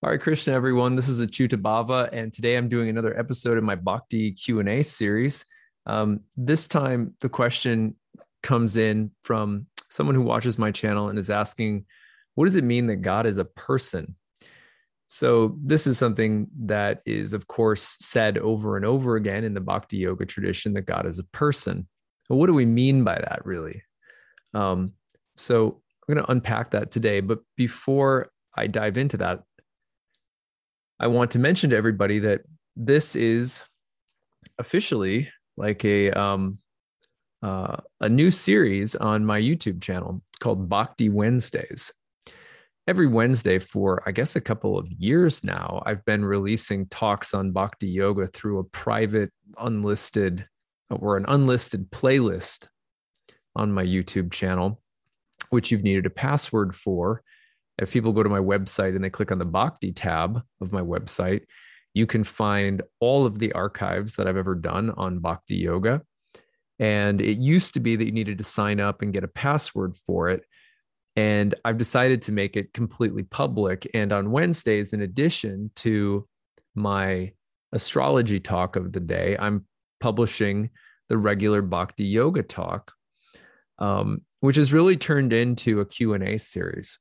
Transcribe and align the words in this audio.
Hare 0.00 0.16
Krishna, 0.16 0.52
everyone. 0.52 0.94
This 0.94 1.08
is 1.08 1.20
Achyuta 1.20 1.60
Bhava, 1.60 2.08
and 2.12 2.32
today 2.32 2.56
I'm 2.56 2.68
doing 2.68 2.88
another 2.88 3.18
episode 3.18 3.58
of 3.58 3.64
my 3.64 3.74
Bhakti 3.74 4.30
Q&A 4.30 4.84
series. 4.84 5.44
Um, 5.86 6.20
this 6.36 6.68
time, 6.68 7.14
the 7.20 7.28
question 7.28 7.96
comes 8.44 8.76
in 8.76 9.10
from 9.24 9.66
someone 9.90 10.14
who 10.14 10.22
watches 10.22 10.56
my 10.56 10.70
channel 10.70 11.08
and 11.08 11.18
is 11.18 11.30
asking, 11.30 11.84
what 12.36 12.44
does 12.44 12.54
it 12.54 12.62
mean 12.62 12.86
that 12.86 13.02
God 13.02 13.26
is 13.26 13.38
a 13.38 13.44
person? 13.44 14.14
So 15.08 15.58
this 15.60 15.88
is 15.88 15.98
something 15.98 16.46
that 16.66 17.02
is, 17.04 17.32
of 17.32 17.48
course, 17.48 17.96
said 17.98 18.38
over 18.38 18.76
and 18.76 18.86
over 18.86 19.16
again 19.16 19.42
in 19.42 19.52
the 19.52 19.60
Bhakti 19.60 19.96
Yoga 19.96 20.26
tradition 20.26 20.74
that 20.74 20.82
God 20.82 21.06
is 21.06 21.18
a 21.18 21.24
person. 21.24 21.88
But 22.28 22.36
what 22.36 22.46
do 22.46 22.54
we 22.54 22.66
mean 22.66 23.02
by 23.02 23.16
that, 23.16 23.44
really? 23.44 23.82
Um, 24.54 24.92
so 25.36 25.82
I'm 26.08 26.14
going 26.14 26.24
to 26.24 26.30
unpack 26.30 26.70
that 26.70 26.92
today. 26.92 27.18
But 27.18 27.40
before 27.56 28.30
I 28.56 28.68
dive 28.68 28.96
into 28.96 29.16
that, 29.16 29.42
I 31.00 31.06
want 31.06 31.30
to 31.32 31.38
mention 31.38 31.70
to 31.70 31.76
everybody 31.76 32.18
that 32.20 32.40
this 32.76 33.14
is 33.14 33.62
officially 34.58 35.28
like 35.56 35.84
a 35.84 36.10
um, 36.10 36.58
uh, 37.42 37.76
a 38.00 38.08
new 38.08 38.32
series 38.32 38.96
on 38.96 39.24
my 39.24 39.40
YouTube 39.40 39.80
channel 39.80 40.22
called 40.40 40.68
Bhakti 40.68 41.08
Wednesdays. 41.08 41.92
Every 42.88 43.06
Wednesday 43.06 43.60
for 43.60 44.02
I 44.06 44.12
guess 44.12 44.34
a 44.34 44.40
couple 44.40 44.76
of 44.76 44.90
years 44.90 45.44
now, 45.44 45.82
I've 45.86 46.04
been 46.04 46.24
releasing 46.24 46.86
talks 46.86 47.32
on 47.32 47.52
Bhakti 47.52 47.86
Yoga 47.86 48.26
through 48.26 48.58
a 48.58 48.64
private, 48.64 49.30
unlisted 49.58 50.48
or 50.90 51.16
an 51.16 51.26
unlisted 51.28 51.90
playlist 51.92 52.66
on 53.54 53.72
my 53.72 53.84
YouTube 53.84 54.32
channel, 54.32 54.80
which 55.50 55.70
you've 55.70 55.84
needed 55.84 56.06
a 56.06 56.10
password 56.10 56.74
for 56.74 57.22
if 57.78 57.92
people 57.92 58.12
go 58.12 58.22
to 58.22 58.28
my 58.28 58.40
website 58.40 58.94
and 58.94 59.04
they 59.04 59.10
click 59.10 59.30
on 59.30 59.38
the 59.38 59.44
Bhakti 59.44 59.92
tab 59.92 60.42
of 60.60 60.72
my 60.72 60.80
website, 60.80 61.42
you 61.94 62.06
can 62.06 62.24
find 62.24 62.82
all 63.00 63.24
of 63.24 63.38
the 63.38 63.52
archives 63.52 64.16
that 64.16 64.26
I've 64.26 64.36
ever 64.36 64.54
done 64.54 64.90
on 64.90 65.20
Bhakti 65.20 65.56
Yoga. 65.56 66.02
And 66.78 67.20
it 67.20 67.38
used 67.38 67.74
to 67.74 67.80
be 67.80 67.96
that 67.96 68.04
you 68.04 68.12
needed 68.12 68.38
to 68.38 68.44
sign 68.44 68.78
up 68.80 69.02
and 69.02 69.12
get 69.12 69.24
a 69.24 69.28
password 69.28 69.96
for 70.06 70.28
it. 70.28 70.42
And 71.16 71.54
I've 71.64 71.78
decided 71.78 72.22
to 72.22 72.32
make 72.32 72.56
it 72.56 72.72
completely 72.72 73.24
public. 73.24 73.88
And 73.94 74.12
on 74.12 74.30
Wednesdays, 74.30 74.92
in 74.92 75.00
addition 75.00 75.70
to 75.76 76.28
my 76.74 77.32
astrology 77.72 78.38
talk 78.38 78.76
of 78.76 78.92
the 78.92 79.00
day, 79.00 79.36
I'm 79.38 79.66
publishing 80.00 80.70
the 81.08 81.18
regular 81.18 81.62
Bhakti 81.62 82.04
Yoga 82.04 82.42
talk, 82.42 82.92
um, 83.78 84.22
which 84.40 84.56
has 84.56 84.72
really 84.72 84.96
turned 84.96 85.32
into 85.32 85.80
a 85.80 85.86
Q&A 85.86 86.38
series 86.38 86.98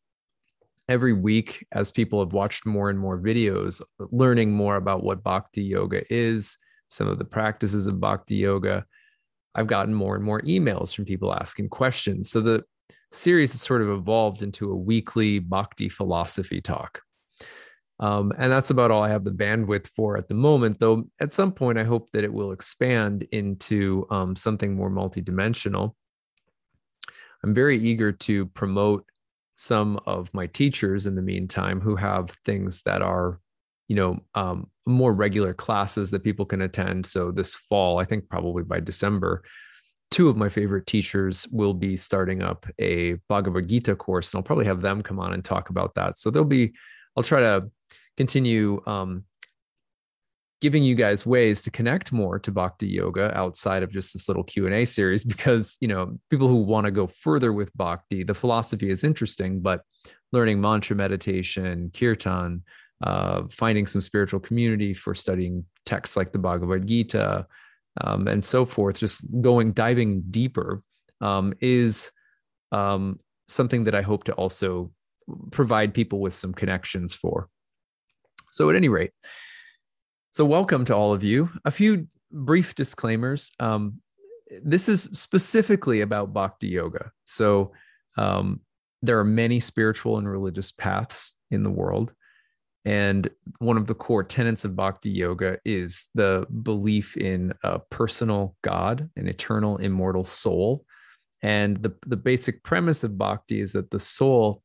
every 0.90 1.14
week 1.14 1.66
as 1.72 1.92
people 1.92 2.20
have 2.20 2.34
watched 2.34 2.66
more 2.66 2.90
and 2.90 3.00
more 3.00 3.20
videos 3.20 3.82
learning 4.12 4.52
more 4.52 4.78
about 4.78 5.04
what 5.04 5.24
bhakti 5.24 5.64
yoga 5.64 6.02
is 6.14 6.58
some 6.90 7.08
of 7.08 7.18
the 7.20 7.26
practices 7.26 7.88
of 7.88 8.00
bhakti 8.00 8.36
yoga 8.36 8.86
i've 9.58 9.68
gotten 9.68 9.94
more 9.94 10.16
and 10.16 10.24
more 10.24 10.42
emails 10.42 10.96
from 10.96 11.04
people 11.04 11.34
asking 11.34 11.68
questions. 11.68 12.30
So 12.30 12.40
the 12.42 12.64
series 13.12 13.52
has 13.52 13.62
sort 13.62 13.82
of 13.82 13.90
evolved 13.90 14.44
into 14.44 14.72
a 14.72 14.76
weekly 14.76 15.40
bhakti 15.40 15.90
philosophy 15.90 16.62
talk. 16.62 17.02
Um, 18.00 18.32
and 18.38 18.52
that's 18.52 18.70
about 18.70 18.92
all 18.92 19.04
i 19.04 19.10
have 19.10 19.24
the 19.24 19.32
bandwidth 19.32 19.88
for 19.88 20.18
at 20.18 20.28
the 20.28 20.36
moment 20.36 20.80
though 20.80 21.10
at 21.20 21.34
some 21.34 21.52
point 21.52 21.80
i 21.80 21.84
hope 21.84 22.12
that 22.12 22.24
it 22.24 22.32
will 22.32 22.52
expand 22.52 23.28
into 23.32 24.06
um, 24.12 24.36
something 24.36 24.76
more 24.76 24.92
multidimensional. 24.92 25.96
I'm 27.44 27.54
very 27.54 27.80
eager 27.80 28.12
to 28.12 28.46
promote 28.48 29.06
some 29.58 30.00
of 30.06 30.32
my 30.34 30.46
teachers 30.46 31.08
in 31.08 31.16
the 31.16 31.22
meantime 31.22 31.82
who 31.82 31.96
have 31.96 32.30
things 32.46 32.82
that 32.84 33.02
are 33.02 33.40
you 33.88 33.96
know 33.96 34.20
um, 34.36 34.70
more 34.86 35.12
regular 35.12 35.54
classes 35.54 36.12
that 36.12 36.24
people 36.24 36.46
can 36.46 36.62
attend. 36.62 37.06
So 37.06 37.32
this 37.32 37.56
fall 37.56 38.00
i 38.00 38.06
think 38.06 38.30
probably 38.30 38.64
by 38.64 38.80
december 38.80 39.44
two 40.10 40.30
of 40.30 40.38
my 40.38 40.48
favorite 40.48 40.88
teachers 40.88 41.48
will 41.52 41.73
be 41.73 41.98
starting 41.98 42.42
up 42.42 42.66
a 42.80 43.16
bhagavad 43.28 43.67
gita 43.67 43.96
course 43.96 44.32
and 44.32 44.40
i'll 44.40 44.44
probably 44.44 44.66
have 44.66 44.82
them 44.82 45.04
come 45.04 45.20
on 45.20 45.34
and 45.34 45.44
talk 45.44 45.70
about 45.70 45.96
that. 45.96 46.17
So 46.17 46.32
there'll 46.32 46.48
be 46.48 46.73
i'll 47.16 47.23
try 47.23 47.42
to 47.42 47.70
continue 48.16 48.82
um, 48.88 49.23
giving 50.62 50.84
you 50.84 50.95
guys 50.95 51.26
ways 51.26 51.62
to 51.62 51.72
connect 51.72 52.12
more 52.12 52.40
to 52.40 52.52
bhakti 52.52 52.88
yoga 52.88 53.36
outside 53.38 53.84
of 53.84 53.92
just 53.92 54.14
this 54.14 54.28
little 54.28 54.44
q&a 54.44 54.86
series 54.86 55.23
because 55.34 55.78
you 55.82 55.88
know 55.88 56.18
people 56.30 56.48
who 56.48 56.56
want 56.56 56.86
to 56.86 56.92
go 56.92 57.08
further 57.08 57.54
with 57.54 57.76
bhakti 57.76 58.23
the 58.23 58.34
philosophy 58.34 58.90
is 58.90 59.04
interesting 59.04 59.60
but 59.60 59.82
learning 60.32 60.60
mantra 60.60 60.96
meditation 60.96 61.92
kirtan 61.98 62.64
uh, 63.04 63.44
finding 63.52 63.86
some 63.86 64.02
spiritual 64.02 64.40
community 64.40 64.94
for 64.94 65.14
studying 65.14 65.64
texts 65.86 66.17
like 66.17 66.32
the 66.32 66.40
bhagavad 66.40 66.88
gita 66.88 67.46
um, 68.02 68.28
and 68.28 68.44
so 68.44 68.66
forth 68.66 68.98
just 68.98 69.26
going 69.42 69.72
diving 69.72 70.23
deeper 70.30 70.82
um, 71.22 71.54
is 71.62 72.12
um, 72.72 73.20
something 73.48 73.84
that 73.84 73.96
i 73.96 74.02
hope 74.02 74.23
to 74.23 74.34
also 74.34 74.92
provide 75.52 75.94
people 75.94 76.20
with 76.20 76.34
some 76.34 76.54
connections 76.54 77.14
for. 77.14 77.50
So 78.52 78.70
at 78.70 78.76
any 78.76 78.90
rate 78.90 79.12
so, 80.37 80.45
welcome 80.45 80.86
to 80.86 80.95
all 80.95 81.14
of 81.14 81.23
you. 81.23 81.49
A 81.65 81.71
few 81.71 82.05
brief 82.31 82.75
disclaimers. 82.75 83.52
Um, 83.59 84.02
this 84.64 84.87
is 84.87 85.09
specifically 85.14 86.02
about 86.02 86.31
bhakti 86.31 86.67
yoga. 86.67 87.11
So, 87.25 87.71
um, 88.20 88.59
there 89.02 89.17
are 89.17 89.23
many 89.23 89.59
spiritual 89.59 90.20
and 90.20 90.30
religious 90.30 90.71
paths 90.71 91.33
in 91.49 91.64
the 91.64 91.71
world. 91.71 92.14
And 92.86 93.27
one 93.58 93.77
of 93.77 93.87
the 93.87 93.95
core 93.95 94.23
tenets 94.23 94.64
of 94.64 94.75
bhakti 94.75 95.09
yoga 95.09 95.58
is 95.65 96.05
the 96.14 96.45
belief 96.61 97.17
in 97.17 97.52
a 97.64 97.80
personal 97.89 98.55
God, 98.64 99.09
an 99.15 99.27
eternal, 99.27 99.77
immortal 99.77 100.23
soul. 100.23 100.86
And 101.42 101.81
the, 101.81 101.95
the 102.05 102.15
basic 102.15 102.61
premise 102.61 103.04
of 103.04 103.17
bhakti 103.17 103.59
is 103.59 103.73
that 103.73 103.89
the 103.89 103.99
soul 103.99 104.61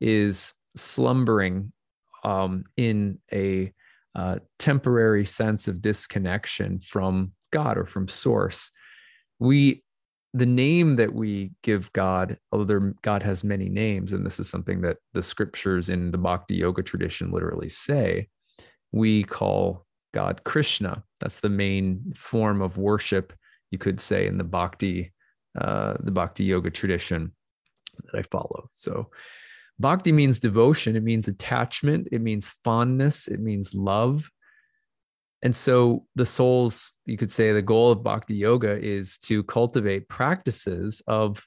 is 0.00 0.52
slumbering 0.74 1.72
um, 2.24 2.64
in 2.76 3.20
a 3.32 3.72
uh, 4.14 4.36
temporary 4.58 5.24
sense 5.24 5.68
of 5.68 5.82
disconnection 5.82 6.80
from 6.80 7.32
God 7.50 7.78
or 7.78 7.86
from 7.86 8.08
source. 8.08 8.70
We, 9.38 9.82
the 10.34 10.46
name 10.46 10.96
that 10.96 11.12
we 11.14 11.52
give 11.62 11.92
God, 11.92 12.38
although 12.50 12.92
God 13.02 13.22
has 13.22 13.44
many 13.44 13.68
names, 13.68 14.12
and 14.12 14.24
this 14.24 14.40
is 14.40 14.48
something 14.48 14.80
that 14.82 14.98
the 15.12 15.22
scriptures 15.22 15.88
in 15.88 16.10
the 16.10 16.18
Bhakti 16.18 16.56
Yoga 16.56 16.82
tradition 16.82 17.30
literally 17.30 17.68
say, 17.68 18.28
we 18.92 19.24
call 19.24 19.86
God 20.14 20.44
Krishna. 20.44 21.02
That's 21.20 21.40
the 21.40 21.48
main 21.48 22.12
form 22.14 22.60
of 22.60 22.76
worship, 22.76 23.32
you 23.70 23.78
could 23.78 24.00
say, 24.00 24.26
in 24.26 24.38
the 24.38 24.44
Bhakti, 24.44 25.12
uh, 25.58 25.94
the 26.00 26.10
Bhakti 26.10 26.44
Yoga 26.44 26.70
tradition 26.70 27.32
that 28.04 28.18
I 28.18 28.22
follow. 28.22 28.68
So 28.72 29.10
Bhakti 29.78 30.12
means 30.12 30.38
devotion, 30.38 30.96
it 30.96 31.02
means 31.02 31.28
attachment, 31.28 32.08
it 32.12 32.20
means 32.20 32.54
fondness, 32.62 33.26
it 33.28 33.40
means 33.40 33.74
love. 33.74 34.30
And 35.42 35.56
so 35.56 36.06
the 36.14 36.26
soul's, 36.26 36.92
you 37.04 37.18
could 37.18 37.32
say, 37.32 37.52
the 37.52 37.62
goal 37.62 37.90
of 37.90 38.04
bhakti 38.04 38.36
yoga 38.36 38.78
is 38.80 39.18
to 39.18 39.42
cultivate 39.42 40.08
practices 40.08 41.02
of 41.08 41.44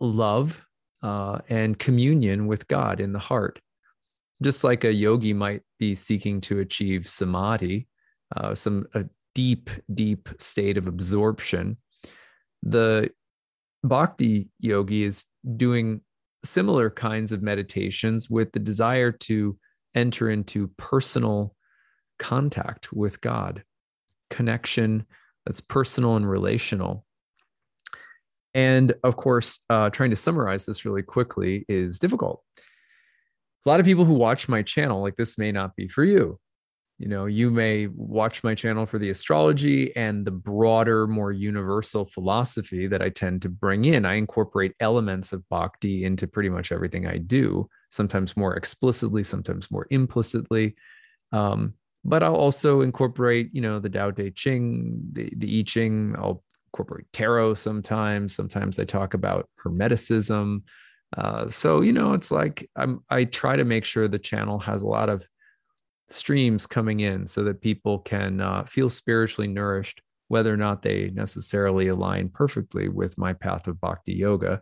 love 0.00 0.64
uh, 1.02 1.38
and 1.48 1.78
communion 1.78 2.46
with 2.46 2.68
God 2.68 3.00
in 3.00 3.12
the 3.12 3.18
heart. 3.18 3.60
Just 4.40 4.62
like 4.62 4.84
a 4.84 4.92
yogi 4.92 5.32
might 5.32 5.62
be 5.80 5.96
seeking 5.96 6.40
to 6.42 6.60
achieve 6.60 7.08
samadhi, 7.08 7.88
uh, 8.36 8.54
some 8.54 8.86
a 8.94 9.04
deep, 9.34 9.68
deep 9.92 10.28
state 10.38 10.78
of 10.78 10.86
absorption, 10.86 11.76
the 12.62 13.10
bhakti 13.82 14.48
yogi 14.60 15.02
is 15.02 15.24
doing 15.56 16.00
similar 16.44 16.90
kinds 16.90 17.32
of 17.32 17.42
meditations 17.42 18.30
with 18.30 18.52
the 18.52 18.58
desire 18.58 19.12
to 19.12 19.58
enter 19.94 20.30
into 20.30 20.68
personal 20.76 21.54
contact 22.18 22.92
with 22.92 23.20
God, 23.20 23.64
connection 24.30 25.06
that's 25.46 25.60
personal 25.60 26.16
and 26.16 26.28
relational. 26.28 27.04
And 28.54 28.92
of 29.04 29.16
course, 29.16 29.60
uh, 29.70 29.90
trying 29.90 30.10
to 30.10 30.16
summarize 30.16 30.66
this 30.66 30.84
really 30.84 31.02
quickly 31.02 31.64
is 31.68 31.98
difficult. 31.98 32.42
A 32.58 33.68
lot 33.68 33.80
of 33.80 33.86
people 33.86 34.04
who 34.04 34.14
watch 34.14 34.48
my 34.48 34.62
channel, 34.62 35.02
like 35.02 35.16
this 35.16 35.38
may 35.38 35.52
not 35.52 35.76
be 35.76 35.88
for 35.88 36.04
you 36.04 36.38
you 36.98 37.06
know 37.06 37.26
you 37.26 37.50
may 37.50 37.86
watch 37.86 38.42
my 38.42 38.54
channel 38.54 38.84
for 38.84 38.98
the 38.98 39.10
astrology 39.10 39.94
and 39.96 40.26
the 40.26 40.30
broader 40.30 41.06
more 41.06 41.30
universal 41.30 42.04
philosophy 42.04 42.86
that 42.86 43.00
i 43.00 43.08
tend 43.08 43.40
to 43.42 43.48
bring 43.48 43.84
in. 43.84 44.04
I 44.04 44.14
incorporate 44.14 44.74
elements 44.80 45.32
of 45.32 45.48
bhakti 45.48 46.04
into 46.04 46.26
pretty 46.26 46.48
much 46.48 46.72
everything 46.72 47.06
i 47.06 47.16
do 47.18 47.68
sometimes 47.90 48.36
more 48.36 48.56
explicitly 48.56 49.24
sometimes 49.24 49.70
more 49.70 49.86
implicitly. 49.90 50.74
Um, 51.32 51.74
but 52.04 52.22
i'll 52.22 52.36
also 52.36 52.80
incorporate 52.80 53.50
you 53.52 53.60
know 53.60 53.78
the 53.78 53.88
Tao 53.88 54.10
Te 54.10 54.30
Ching 54.30 55.00
the, 55.12 55.32
the 55.36 55.60
i 55.60 55.62
ching. 55.62 56.14
I'll 56.18 56.42
incorporate 56.66 57.06
tarot 57.12 57.54
sometimes. 57.54 58.34
Sometimes 58.34 58.78
i 58.78 58.84
talk 58.84 59.14
about 59.14 59.48
hermeticism. 59.64 60.62
Uh, 61.16 61.48
so 61.48 61.80
you 61.80 61.92
know 61.92 62.12
it's 62.12 62.30
like 62.30 62.68
i'm 62.76 63.02
i 63.08 63.24
try 63.24 63.56
to 63.56 63.64
make 63.64 63.84
sure 63.84 64.08
the 64.08 64.18
channel 64.18 64.58
has 64.58 64.82
a 64.82 64.86
lot 64.86 65.08
of 65.08 65.26
streams 66.10 66.66
coming 66.66 67.00
in 67.00 67.26
so 67.26 67.44
that 67.44 67.60
people 67.60 67.98
can 67.98 68.40
uh, 68.40 68.64
feel 68.64 68.88
spiritually 68.88 69.48
nourished, 69.48 70.00
whether 70.28 70.52
or 70.52 70.56
not 70.56 70.82
they 70.82 71.10
necessarily 71.10 71.88
align 71.88 72.28
perfectly 72.28 72.88
with 72.88 73.18
my 73.18 73.32
path 73.32 73.66
of 73.66 73.80
bhakti 73.80 74.14
yoga. 74.14 74.60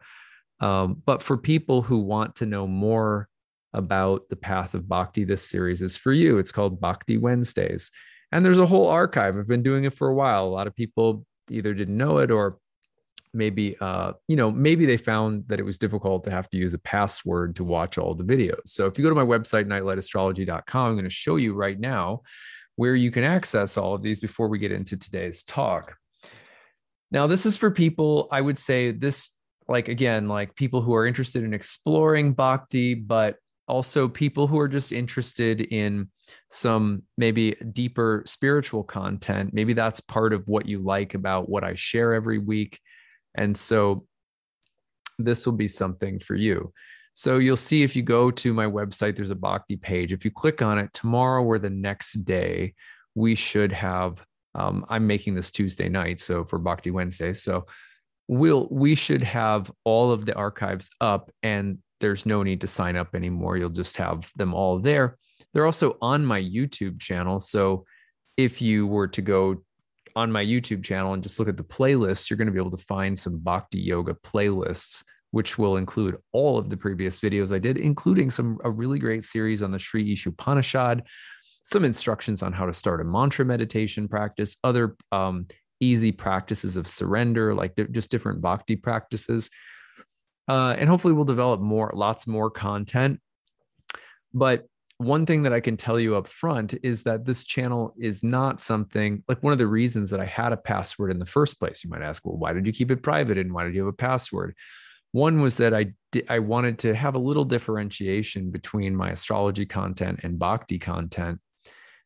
Um, 0.60 1.02
but 1.04 1.22
for 1.22 1.37
people 1.37 1.82
who 1.82 1.98
want 1.98 2.37
to 2.37 2.46
know 2.46 2.66
more 2.66 3.28
about 3.72 4.28
the 4.31 4.37
path 4.37 4.75
of 4.75 4.88
bhakti, 4.88 5.25
this 5.25 5.48
series 5.48 5.82
is 5.82 5.96
for 5.96 6.12
you. 6.12 6.38
It's 6.38 6.52
called 6.52 6.81
Bhakti 6.81 7.19
Wednesdays. 7.19 7.90
And 8.32 8.44
there's 8.44 8.58
a 8.58 8.66
whole 8.66 8.88
archive. 8.88 9.37
I've 9.37 9.46
been 9.46 9.62
doing 9.62 9.84
it 9.84 9.94
for 9.94 10.08
a 10.08 10.14
while. 10.14 10.46
A 10.46 10.49
lot 10.49 10.66
of 10.66 10.75
people 10.75 11.26
either 11.50 11.75
didn't 11.75 11.96
know 11.96 12.19
it 12.19 12.31
or 12.31 12.58
maybe 13.36 13.76
uh, 13.80 14.12
you 14.28 14.36
know 14.36 14.50
maybe 14.50 14.86
they 14.86 14.96
found 14.96 15.44
that 15.48 15.60
it 15.60 15.64
was 15.64 15.78
difficult 15.78 16.24
to 16.24 16.30
have 16.30 16.48
to 16.50 16.56
use 16.56 16.74
a 16.74 16.78
password 16.78 17.54
to 17.56 17.64
watch 17.64 17.98
all 17.98 18.14
the 18.14 18.24
videos. 18.24 18.66
So 18.66 18.86
if 18.86 18.98
you 18.98 19.04
go 19.04 19.10
to 19.10 19.14
my 19.14 19.22
website 19.22 19.66
nightlightastrology.com 19.66 20.86
i'm 20.86 20.94
going 20.94 21.04
to 21.04 21.10
show 21.10 21.36
you 21.36 21.54
right 21.54 21.78
now 21.78 22.22
where 22.76 22.94
you 22.94 23.10
can 23.10 23.24
access 23.24 23.76
all 23.76 23.94
of 23.94 24.02
these 24.02 24.18
before 24.18 24.48
we 24.48 24.58
get 24.58 24.72
into 24.72 24.96
today's 24.96 25.42
talk. 25.42 25.96
Now 27.10 27.26
this 27.26 27.46
is 27.46 27.56
for 27.56 27.70
people 27.70 28.28
i 28.32 28.40
would 28.40 28.58
say 28.58 28.90
this 28.90 29.30
like 29.68 29.88
again 29.88 30.28
like 30.28 30.54
people 30.54 30.80
who 30.80 30.94
are 30.94 31.06
interested 31.06 31.44
in 31.44 31.54
exploring 31.54 32.32
bhakti 32.32 32.94
but 32.94 33.36
also 33.68 34.08
people 34.08 34.46
who 34.46 34.58
are 34.58 34.68
just 34.68 34.92
interested 34.92 35.60
in 35.60 36.08
some 36.50 37.02
maybe 37.16 37.56
deeper 37.72 38.22
spiritual 38.26 38.84
content. 38.84 39.52
Maybe 39.52 39.72
that's 39.72 40.00
part 40.00 40.32
of 40.32 40.46
what 40.48 40.66
you 40.66 40.78
like 40.78 41.14
about 41.14 41.48
what 41.48 41.64
i 41.64 41.74
share 41.74 42.14
every 42.14 42.38
week 42.38 42.80
and 43.36 43.56
so 43.56 44.06
this 45.18 45.46
will 45.46 45.54
be 45.54 45.68
something 45.68 46.18
for 46.18 46.34
you. 46.34 46.72
So 47.14 47.38
you'll 47.38 47.56
see 47.56 47.82
if 47.82 47.96
you 47.96 48.02
go 48.02 48.30
to 48.30 48.52
my 48.52 48.66
website, 48.66 49.16
there's 49.16 49.30
a 49.30 49.34
Bhakti 49.34 49.76
page. 49.76 50.12
If 50.12 50.24
you 50.24 50.30
click 50.30 50.60
on 50.60 50.78
it 50.78 50.92
tomorrow 50.92 51.42
or 51.42 51.58
the 51.58 51.70
next 51.70 52.24
day, 52.24 52.74
we 53.14 53.34
should 53.34 53.72
have. 53.72 54.22
Um, 54.54 54.84
I'm 54.88 55.06
making 55.06 55.34
this 55.34 55.50
Tuesday 55.50 55.88
night, 55.88 56.20
so 56.20 56.44
for 56.44 56.58
Bhakti 56.58 56.90
Wednesday. 56.90 57.32
So 57.32 57.66
we'll 58.28 58.68
we 58.70 58.94
should 58.94 59.22
have 59.22 59.70
all 59.84 60.12
of 60.12 60.26
the 60.26 60.34
archives 60.34 60.90
up, 61.00 61.30
and 61.42 61.78
there's 62.00 62.26
no 62.26 62.42
need 62.42 62.60
to 62.60 62.66
sign 62.66 62.96
up 62.96 63.14
anymore. 63.14 63.56
You'll 63.56 63.70
just 63.70 63.96
have 63.96 64.30
them 64.36 64.52
all 64.52 64.78
there. 64.78 65.16
They're 65.52 65.66
also 65.66 65.96
on 66.02 66.24
my 66.24 66.40
YouTube 66.40 67.00
channel. 67.00 67.40
So 67.40 67.86
if 68.36 68.60
you 68.60 68.86
were 68.86 69.08
to 69.08 69.22
go 69.22 69.62
on 70.16 70.32
my 70.32 70.42
YouTube 70.42 70.82
channel 70.82 71.12
and 71.12 71.22
just 71.22 71.38
look 71.38 71.48
at 71.48 71.58
the 71.58 71.62
playlist, 71.62 72.28
you're 72.28 72.38
going 72.38 72.46
to 72.46 72.52
be 72.52 72.58
able 72.58 72.76
to 72.76 72.84
find 72.84 73.16
some 73.16 73.38
Bhakti 73.38 73.78
Yoga 73.78 74.14
playlists, 74.14 75.04
which 75.30 75.58
will 75.58 75.76
include 75.76 76.16
all 76.32 76.58
of 76.58 76.70
the 76.70 76.76
previous 76.76 77.20
videos 77.20 77.54
I 77.54 77.58
did, 77.58 77.76
including 77.76 78.30
some 78.30 78.58
a 78.64 78.70
really 78.70 78.98
great 78.98 79.22
series 79.22 79.62
on 79.62 79.70
the 79.70 79.78
Sri 79.78 80.16
Ishopanishad, 80.16 81.02
some 81.62 81.84
instructions 81.84 82.42
on 82.42 82.54
how 82.54 82.64
to 82.64 82.72
start 82.72 83.02
a 83.02 83.04
mantra 83.04 83.44
meditation 83.44 84.08
practice, 84.08 84.56
other 84.64 84.96
um, 85.12 85.46
easy 85.80 86.12
practices 86.12 86.78
of 86.78 86.88
surrender, 86.88 87.54
like 87.54 87.78
just 87.90 88.10
different 88.10 88.40
Bhakti 88.40 88.76
practices. 88.76 89.50
Uh, 90.48 90.74
and 90.78 90.88
hopefully 90.88 91.12
we'll 91.12 91.24
develop 91.24 91.60
more, 91.60 91.90
lots 91.92 92.26
more 92.26 92.50
content. 92.50 93.20
But 94.32 94.66
one 94.98 95.26
thing 95.26 95.43
that 95.43 95.52
I 95.52 95.60
can 95.60 95.76
tell 95.76 96.00
you 96.00 96.16
up 96.16 96.26
front 96.26 96.75
is 96.82 97.02
that 97.02 97.26
this 97.26 97.44
channel 97.44 97.94
is 97.98 98.22
not 98.22 98.60
something 98.60 99.22
like 99.28 99.43
one 99.43 99.52
of 99.52 99.58
the 99.58 99.66
reasons 99.66 100.10
that 100.10 100.20
I 100.20 100.25
had 100.25 100.52
a 100.52 100.56
password 100.56 101.10
in 101.10 101.19
the 101.19 101.26
first 101.26 101.58
place. 101.58 101.84
You 101.84 101.90
might 101.90 102.02
ask, 102.02 102.25
well, 102.25 102.38
why 102.38 102.54
did 102.54 102.66
you 102.66 102.72
keep 102.72 102.90
it 102.90 103.02
private 103.02 103.37
and 103.37 103.52
why 103.52 103.64
did 103.64 103.75
you 103.75 103.82
have 103.82 103.93
a 103.93 103.96
password? 103.96 104.54
One 105.12 105.43
was 105.43 105.58
that 105.58 105.75
I 105.75 105.93
I 106.31 106.38
wanted 106.38 106.78
to 106.81 106.94
have 106.94 107.14
a 107.14 107.19
little 107.19 107.44
differentiation 107.44 108.50
between 108.50 108.96
my 108.96 109.10
astrology 109.10 109.66
content 109.66 110.20
and 110.22 110.38
bhakti 110.38 110.78
content, 110.78 111.40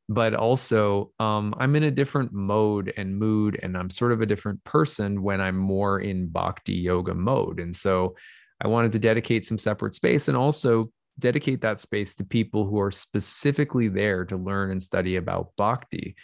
but 0.09 0.35
also 0.35 1.13
um, 1.21 1.55
I'm 1.59 1.77
in 1.77 1.85
a 1.85 1.91
different 1.93 2.33
mode 2.33 2.93
and 2.97 3.17
mood, 3.17 3.59
and 3.63 3.77
I'm 3.77 3.91
sort 3.91 4.11
of 4.13 4.21
a 4.21 4.27
different 4.27 4.63
person 4.65 5.23
when 5.23 5.41
I'm 5.41 5.57
more 5.57 6.01
in 6.01 6.29
bhakti 6.29 6.75
yoga 6.75 7.15
mode, 7.15 7.61
and 7.61 7.75
so 7.75 8.17
I 8.61 8.69
wanted 8.69 8.93
to 8.93 8.99
dedicate 8.99 9.47
some 9.47 9.59
separate 9.59 9.95
space 9.95 10.29
and 10.29 10.37
also 10.37 10.91
dedicate 11.21 11.61
that 11.61 11.81
space 11.81 12.15
to 12.15 12.25
people 12.25 12.67
who 12.67 12.81
are 12.81 12.91
specifically 12.91 13.89
there 13.89 14.25
to 14.25 14.37
learn 14.37 14.71
and 14.71 14.83
study 14.83 15.17
about 15.17 15.53
bhakti. 15.57 16.17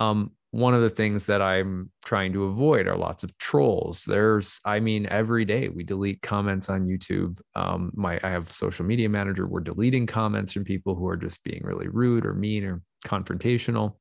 Um, 0.00 0.32
one 0.50 0.74
of 0.74 0.82
the 0.82 0.90
things 0.90 1.26
that 1.26 1.42
I'm 1.42 1.90
trying 2.04 2.32
to 2.34 2.44
avoid 2.44 2.86
are 2.86 2.96
lots 2.96 3.24
of 3.24 3.36
trolls. 3.38 4.04
There's, 4.04 4.60
I 4.64 4.78
mean, 4.78 5.06
every 5.06 5.44
day 5.44 5.68
we 5.68 5.82
delete 5.82 6.22
comments 6.22 6.68
on 6.68 6.86
YouTube. 6.86 7.40
Um, 7.56 7.90
my, 7.94 8.20
I 8.22 8.30
have 8.30 8.52
social 8.52 8.84
media 8.84 9.08
manager. 9.08 9.48
We're 9.48 9.60
deleting 9.60 10.06
comments 10.06 10.52
from 10.52 10.62
people 10.62 10.94
who 10.94 11.08
are 11.08 11.16
just 11.16 11.42
being 11.42 11.62
really 11.64 11.88
rude 11.88 12.24
or 12.24 12.34
mean 12.34 12.64
or 12.64 12.82
confrontational. 13.04 13.96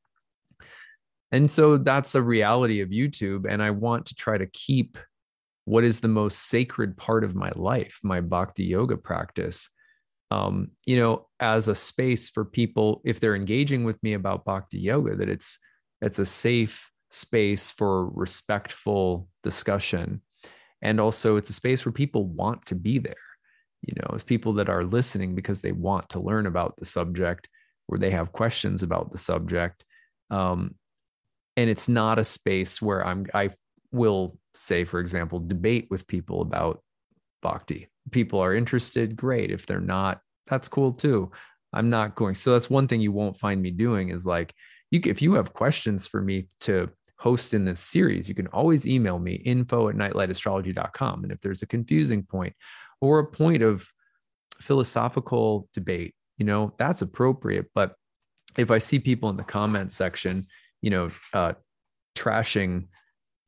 And 1.31 1.49
so 1.49 1.77
that's 1.77 2.13
a 2.13 2.21
reality 2.21 2.81
of 2.81 2.89
YouTube. 2.89 3.51
And 3.51 3.63
I 3.63 3.71
want 3.71 4.05
to 4.07 4.15
try 4.15 4.37
to 4.37 4.45
keep 4.45 4.99
what 5.65 5.83
is 5.83 6.01
the 6.01 6.07
most 6.07 6.49
sacred 6.49 6.97
part 6.97 7.23
of 7.23 7.33
my 7.33 7.51
life, 7.55 7.99
my 8.03 8.21
bhakti 8.21 8.65
yoga 8.65 8.97
practice, 8.97 9.69
um, 10.33 10.71
you 10.85 10.95
know, 10.97 11.27
as 11.39 11.67
a 11.67 11.75
space 11.75 12.29
for 12.29 12.43
people 12.43 13.01
if 13.05 13.19
they're 13.19 13.35
engaging 13.35 13.83
with 13.83 14.01
me 14.01 14.13
about 14.13 14.45
bhakti 14.45 14.79
yoga, 14.79 15.15
that 15.15 15.29
it's 15.29 15.59
it's 16.01 16.19
a 16.19 16.25
safe 16.25 16.89
space 17.11 17.69
for 17.69 18.09
respectful 18.09 19.29
discussion, 19.43 20.21
and 20.81 20.99
also 20.99 21.35
it's 21.35 21.51
a 21.51 21.53
space 21.61 21.85
where 21.85 21.93
people 21.93 22.25
want 22.25 22.65
to 22.65 22.75
be 22.75 22.97
there. 22.97 23.13
You 23.83 23.93
know, 23.97 24.15
as 24.15 24.23
people 24.23 24.53
that 24.53 24.69
are 24.69 24.83
listening 24.83 25.35
because 25.35 25.61
they 25.61 25.71
want 25.71 26.09
to 26.09 26.19
learn 26.19 26.47
about 26.47 26.77
the 26.77 26.85
subject, 26.85 27.47
where 27.85 27.99
they 27.99 28.09
have 28.09 28.31
questions 28.31 28.81
about 28.81 29.11
the 29.11 29.19
subject, 29.19 29.85
um, 30.31 30.73
and 31.57 31.69
it's 31.69 31.87
not 31.87 32.17
a 32.17 32.23
space 32.23 32.81
where 32.81 33.05
I'm 33.05 33.27
I 33.35 33.51
will 33.91 34.39
say, 34.55 34.83
for 34.83 34.99
example, 34.99 35.39
debate 35.39 35.87
with 35.91 36.07
people 36.07 36.41
about 36.41 36.81
bhakti 37.43 37.89
people 38.11 38.39
are 38.39 38.55
interested, 38.55 39.15
great. 39.15 39.51
If 39.51 39.65
they're 39.65 39.79
not, 39.79 40.21
that's 40.47 40.67
cool 40.67 40.93
too. 40.93 41.31
I'm 41.73 41.89
not 41.89 42.15
going. 42.15 42.35
So 42.35 42.51
that's 42.51 42.69
one 42.69 42.87
thing 42.87 43.01
you 43.01 43.11
won't 43.11 43.39
find 43.39 43.61
me 43.61 43.71
doing 43.71 44.09
is 44.09 44.25
like, 44.25 44.53
you, 44.91 45.01
if 45.05 45.21
you 45.21 45.33
have 45.33 45.53
questions 45.53 46.05
for 46.05 46.21
me 46.21 46.47
to 46.61 46.89
host 47.17 47.53
in 47.53 47.65
this 47.65 47.81
series, 47.81 48.29
you 48.29 48.35
can 48.35 48.47
always 48.47 48.85
email 48.85 49.17
me 49.17 49.33
info 49.33 49.89
at 49.89 49.95
nightlightastrology.com. 49.95 51.23
And 51.23 51.31
if 51.31 51.39
there's 51.41 51.63
a 51.63 51.67
confusing 51.67 52.23
point 52.23 52.53
or 53.01 53.19
a 53.19 53.25
point 53.25 53.63
of 53.63 53.87
philosophical 54.61 55.67
debate, 55.73 56.13
you 56.37 56.45
know, 56.45 56.73
that's 56.77 57.01
appropriate. 57.01 57.71
But 57.73 57.95
if 58.57 58.69
I 58.69 58.77
see 58.77 58.99
people 58.99 59.29
in 59.29 59.37
the 59.37 59.43
comment 59.43 59.91
section, 59.91 60.43
you 60.81 60.91
know, 60.91 61.09
uh, 61.33 61.53
trashing, 62.15 62.87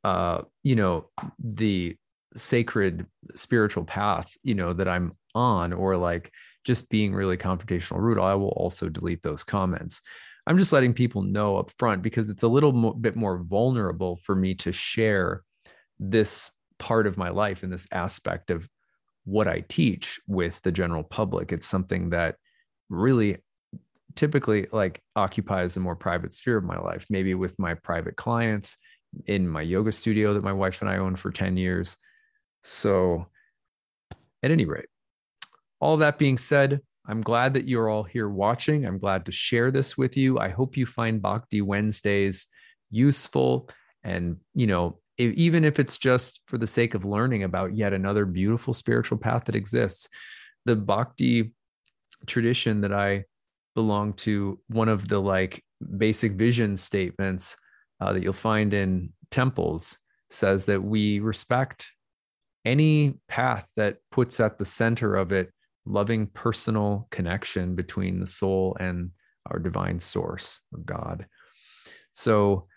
uh, 0.04 0.42
you 0.64 0.76
know, 0.76 1.10
the 1.38 1.96
sacred 2.36 3.06
spiritual 3.34 3.84
path 3.84 4.36
you 4.44 4.56
know 4.56 4.74
that 4.74 4.88
i'm 4.88 5.14
on 5.34 5.74
or 5.74 5.98
like 5.98 6.32
just 6.66 6.90
being 6.90 7.14
really 7.14 7.38
confrontational 7.38 8.00
rude 8.00 8.20
i 8.20 8.36
will 8.36 8.50
also 8.50 8.90
delete 8.90 9.24
those 9.24 9.44
comments. 9.44 10.02
I'm 10.48 10.58
just 10.60 10.74
letting 10.74 10.94
people 10.94 11.24
know 11.24 11.58
up 11.58 11.72
front 11.80 12.04
because 12.04 12.30
it's 12.30 12.44
a 12.44 12.48
little 12.48 12.72
mo- 12.72 12.94
bit 12.94 13.16
more 13.16 13.40
vulnerable 13.40 14.18
for 14.18 14.36
me 14.36 14.54
to 14.56 14.72
share 14.72 15.44
this 16.00 16.52
part 16.78 17.08
of 17.08 17.18
my 17.18 17.30
life 17.30 17.64
and 17.64 17.74
this 17.74 17.88
aspect 17.92 18.52
of 18.52 18.70
what 19.24 19.48
i 19.48 19.62
teach 19.62 20.20
with 20.28 20.62
the 20.62 20.72
general 20.72 21.04
public. 21.04 21.52
It's 21.52 21.66
something 21.66 22.12
that 22.12 22.36
really 22.90 23.38
typically 24.14 24.68
like 24.72 25.02
occupies 25.16 25.78
a 25.78 25.80
more 25.80 25.96
private 25.96 26.34
sphere 26.34 26.58
of 26.58 26.64
my 26.64 26.78
life 26.80 27.06
maybe 27.10 27.34
with 27.34 27.58
my 27.60 27.74
private 27.74 28.16
clients 28.16 28.78
in 29.26 29.48
my 29.48 29.62
yoga 29.62 29.92
studio 29.92 30.34
that 30.34 30.44
my 30.44 30.54
wife 30.54 30.82
and 30.82 30.90
i 30.90 30.98
own 30.98 31.16
for 31.16 31.32
10 31.32 31.58
years. 31.58 31.98
So, 32.64 33.28
at 34.44 34.52
any 34.52 34.66
rate, 34.66 34.86
all 35.86 35.98
that 35.98 36.18
being 36.18 36.40
said, 36.40 36.82
I'm 37.08 37.22
glad 37.22 37.54
that 37.54 37.68
you're 37.68 37.90
all 37.90 38.02
here 38.02 38.28
watching. 38.28 38.88
I'm 38.88 38.98
glad 38.98 39.26
to 39.26 39.32
share 39.32 39.70
this 39.70 39.96
with 39.96 40.18
you. 40.18 40.40
I 40.40 40.50
hope 40.50 40.76
you 40.76 40.88
find 40.88 41.22
Bhakti 41.22 41.62
Wednesdays 41.62 42.48
useful. 42.90 43.70
And, 44.04 44.38
you 44.56 44.66
know, 44.66 44.98
if, 45.20 45.32
even 45.36 45.64
if 45.64 45.80
it's 45.80 46.00
just 46.00 46.42
for 46.48 46.58
the 46.58 46.66
sake 46.66 46.96
of 46.96 47.06
learning 47.06 47.44
about 47.44 47.76
yet 47.76 47.94
another 47.94 48.26
beautiful 48.26 48.74
spiritual 48.74 49.20
path 49.20 49.46
that 49.46 49.56
exists, 49.56 50.10
the 50.66 50.76
Bhakti 50.76 51.54
tradition 52.26 52.82
that 52.82 52.92
I 52.92 53.26
belong 53.76 54.14
to, 54.14 54.60
one 54.70 54.90
of 54.90 55.08
the 55.08 55.20
like 55.20 55.64
basic 55.98 56.32
vision 56.32 56.78
statements 56.78 57.58
uh, 58.02 58.12
that 58.12 58.24
you'll 58.24 58.34
find 58.34 58.74
in 58.74 59.14
temples 59.30 60.00
says 60.32 60.66
that 60.66 60.84
we 60.84 61.20
respect 61.20 61.92
any 62.66 63.20
path 63.28 63.68
that 63.76 63.98
puts 64.12 64.40
at 64.40 64.58
the 64.58 64.66
center 64.66 65.16
of 65.16 65.32
it 65.32 65.52
loving 65.86 66.28
personal 66.28 67.08
connection 67.12 67.76
between 67.76 68.20
the 68.20 68.28
soul 68.28 68.76
and 68.80 69.12
our 69.52 69.60
divine 69.60 70.00
source 70.00 70.60
or 70.74 70.80
God. 70.80 71.28
So 72.12 72.68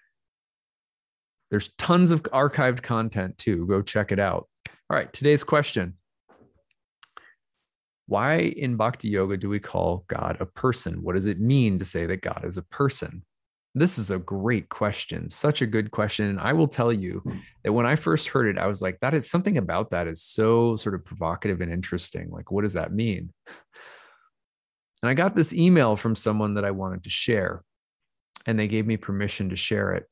there's 1.50 1.70
tons 1.78 2.10
of 2.10 2.22
archived 2.24 2.82
content 2.82 3.38
too. 3.38 3.66
Go 3.66 3.80
check 3.82 4.12
it 4.12 4.18
out. 4.18 4.48
All 4.90 4.96
right, 4.96 5.12
today's 5.12 5.44
question. 5.44 5.94
why 8.08 8.36
in 8.36 8.76
bhakti 8.76 9.08
yoga 9.08 9.36
do 9.36 9.50
we 9.50 9.60
call 9.60 10.04
God 10.08 10.38
a 10.40 10.46
person? 10.46 11.02
What 11.02 11.14
does 11.14 11.26
it 11.26 11.38
mean 11.38 11.78
to 11.78 11.84
say 11.84 12.06
that 12.06 12.22
God 12.22 12.42
is 12.44 12.56
a 12.56 12.62
person? 12.62 13.22
This 13.74 13.98
is 13.98 14.10
a 14.10 14.18
great 14.18 14.68
question, 14.68 15.28
such 15.30 15.62
a 15.62 15.66
good 15.66 15.90
question. 15.90 16.26
And 16.26 16.40
I 16.40 16.52
will 16.52 16.68
tell 16.68 16.92
you 16.92 17.20
hmm. 17.20 17.38
that 17.62 17.72
when 17.72 17.86
I 17.86 17.96
first 17.96 18.28
heard 18.28 18.48
it, 18.48 18.58
I 18.58 18.66
was 18.66 18.82
like, 18.82 18.98
that 19.00 19.14
is 19.14 19.30
something 19.30 19.58
about 19.58 19.90
that 19.90 20.06
is 20.06 20.22
so 20.22 20.76
sort 20.76 20.94
of 20.94 21.04
provocative 21.04 21.60
and 21.60 21.72
interesting. 21.72 22.30
Like, 22.30 22.50
what 22.50 22.62
does 22.62 22.74
that 22.74 22.92
mean? 22.92 23.32
And 25.02 25.10
I 25.10 25.14
got 25.14 25.36
this 25.36 25.54
email 25.54 25.96
from 25.96 26.16
someone 26.16 26.54
that 26.54 26.64
I 26.64 26.72
wanted 26.72 27.04
to 27.04 27.10
share, 27.10 27.62
and 28.46 28.58
they 28.58 28.66
gave 28.66 28.86
me 28.86 28.96
permission 28.96 29.50
to 29.50 29.56
share 29.56 29.94
it. 29.94 30.06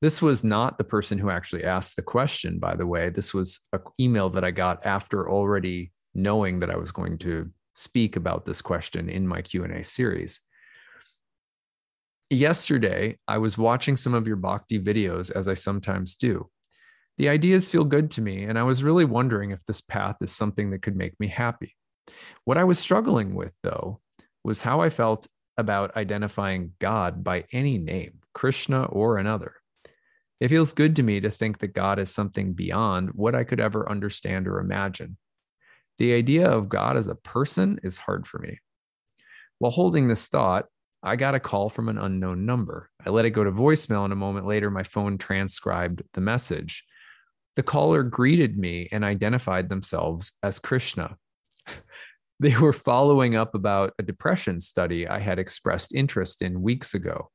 This 0.00 0.20
was 0.20 0.44
not 0.44 0.78
the 0.78 0.84
person 0.84 1.18
who 1.18 1.30
actually 1.30 1.64
asked 1.64 1.96
the 1.96 2.02
question, 2.02 2.58
by 2.58 2.76
the 2.76 2.86
way. 2.86 3.08
This 3.08 3.32
was 3.32 3.60
an 3.72 3.80
email 3.98 4.30
that 4.30 4.44
I 4.44 4.50
got 4.50 4.84
after 4.84 5.28
already 5.28 5.90
knowing 6.14 6.60
that 6.60 6.70
I 6.70 6.76
was 6.76 6.92
going 6.92 7.18
to 7.18 7.50
speak 7.74 8.16
about 8.16 8.44
this 8.44 8.60
question 8.60 9.08
in 9.08 9.26
my 9.26 9.40
Q&A 9.40 9.82
series 9.82 10.40
yesterday 12.30 13.18
I 13.26 13.38
was 13.38 13.58
watching 13.58 13.96
some 13.96 14.14
of 14.14 14.26
your 14.26 14.36
bhakti 14.36 14.80
videos 14.80 15.30
as 15.30 15.48
I 15.48 15.54
sometimes 15.54 16.14
do. 16.16 16.50
The 17.16 17.28
ideas 17.28 17.68
feel 17.68 17.84
good 17.84 18.10
to 18.12 18.22
me, 18.22 18.44
and 18.44 18.58
I 18.58 18.62
was 18.62 18.82
really 18.82 19.04
wondering 19.04 19.50
if 19.50 19.64
this 19.66 19.80
path 19.80 20.16
is 20.20 20.30
something 20.30 20.70
that 20.70 20.82
could 20.82 20.96
make 20.96 21.18
me 21.18 21.26
happy. 21.28 21.76
What 22.44 22.58
I 22.58 22.64
was 22.64 22.78
struggling 22.78 23.34
with, 23.34 23.52
though, 23.62 24.00
was 24.44 24.62
how 24.62 24.80
I 24.80 24.90
felt 24.90 25.26
about 25.56 25.96
identifying 25.96 26.72
God 26.78 27.24
by 27.24 27.44
any 27.52 27.78
name, 27.78 28.20
Krishna 28.32 28.84
or 28.84 29.18
another. 29.18 29.54
It 30.38 30.48
feels 30.48 30.72
good 30.72 30.94
to 30.96 31.02
me 31.02 31.18
to 31.20 31.30
think 31.30 31.58
that 31.58 31.74
God 31.74 31.98
is 31.98 32.14
something 32.14 32.52
beyond 32.52 33.10
what 33.10 33.34
I 33.34 33.42
could 33.42 33.58
ever 33.58 33.90
understand 33.90 34.46
or 34.46 34.60
imagine. 34.60 35.16
The 35.98 36.14
idea 36.14 36.48
of 36.48 36.68
God 36.68 36.96
as 36.96 37.08
a 37.08 37.16
person 37.16 37.80
is 37.82 37.96
hard 37.96 38.28
for 38.28 38.38
me. 38.38 38.60
While 39.58 39.72
holding 39.72 40.06
this 40.06 40.28
thought, 40.28 40.66
I 41.02 41.16
got 41.16 41.34
a 41.34 41.40
call 41.40 41.68
from 41.68 41.88
an 41.88 41.98
unknown 41.98 42.44
number. 42.44 42.90
I 43.04 43.10
let 43.10 43.24
it 43.24 43.30
go 43.30 43.44
to 43.44 43.52
voicemail, 43.52 44.04
and 44.04 44.12
a 44.12 44.16
moment 44.16 44.46
later, 44.46 44.70
my 44.70 44.82
phone 44.82 45.16
transcribed 45.16 46.02
the 46.14 46.20
message. 46.20 46.84
The 47.56 47.62
caller 47.62 48.02
greeted 48.02 48.58
me 48.58 48.88
and 48.90 49.04
identified 49.04 49.68
themselves 49.68 50.32
as 50.42 50.58
Krishna. 50.58 51.16
they 52.40 52.56
were 52.56 52.72
following 52.72 53.36
up 53.36 53.54
about 53.54 53.94
a 53.98 54.02
depression 54.02 54.60
study 54.60 55.06
I 55.06 55.20
had 55.20 55.38
expressed 55.38 55.94
interest 55.94 56.42
in 56.42 56.62
weeks 56.62 56.94
ago. 56.94 57.30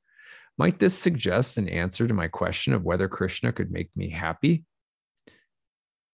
Might 0.57 0.79
this 0.79 0.97
suggest 0.97 1.57
an 1.57 1.67
answer 1.67 2.07
to 2.07 2.13
my 2.13 2.27
question 2.27 2.73
of 2.73 2.83
whether 2.83 3.07
Krishna 3.07 3.51
could 3.51 3.71
make 3.71 3.89
me 3.95 4.09
happy? 4.09 4.65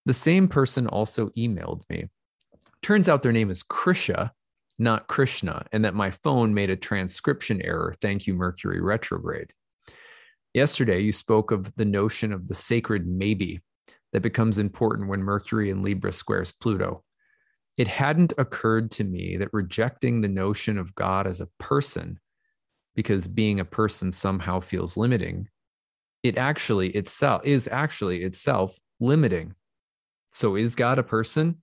The 0.06 0.13
same 0.13 0.48
person 0.48 0.88
also 0.88 1.29
emailed 1.38 1.84
me. 1.89 2.10
Turns 2.82 3.10
out 3.10 3.22
their 3.22 3.34
name 3.34 3.51
is 3.51 3.63
Krisha, 3.63 4.32
not 4.80 5.08
Krishna, 5.08 5.66
and 5.72 5.86
that 5.86 5.94
my 5.94 6.10
phone 6.10 6.54
made 6.54 6.70
a 6.70 6.76
transcription 6.76 7.62
error. 7.62 7.94
Thank 8.02 8.26
you, 8.26 8.34
Mercury 8.34 8.82
retrograde. 8.82 9.54
Yesterday, 10.54 11.02
you 11.02 11.12
spoke 11.12 11.52
of 11.52 11.76
the 11.76 11.86
notion 11.86 12.32
of 12.32 12.48
the 12.48 12.56
sacred 12.56 13.06
maybe 13.06 13.60
that 14.14 14.22
becomes 14.22 14.58
important 14.58 15.10
when 15.10 15.22
Mercury 15.22 15.70
in 15.70 15.84
Libra 15.84 16.12
squares 16.12 16.52
Pluto. 16.52 17.04
It 17.78 17.88
hadn't 17.88 18.34
occurred 18.38 18.90
to 18.92 19.04
me 19.04 19.38
that 19.38 19.54
rejecting 19.54 20.22
the 20.22 20.28
notion 20.28 20.78
of 20.78 20.96
God 20.96 21.28
as 21.28 21.40
a 21.40 21.50
person, 21.60 22.20
because 22.96 23.28
being 23.28 23.60
a 23.60 23.66
person 23.66 24.12
somehow 24.12 24.60
feels 24.60 24.98
limiting, 24.98 25.50
it 26.24 26.38
actually 26.38 26.90
itself 26.90 27.44
is 27.46 27.70
actually 27.72 28.24
itself 28.24 28.78
limiting. 29.00 29.54
So 30.32 30.56
is 30.56 30.76
God 30.76 31.00
a 31.00 31.04
person? 31.04 31.62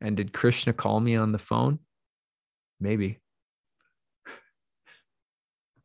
And 0.00 0.16
did 0.16 0.32
Krishna 0.32 0.72
call 0.72 1.00
me 1.00 1.16
on 1.16 1.32
the 1.32 1.38
phone? 1.38 1.78
Maybe. 2.80 3.20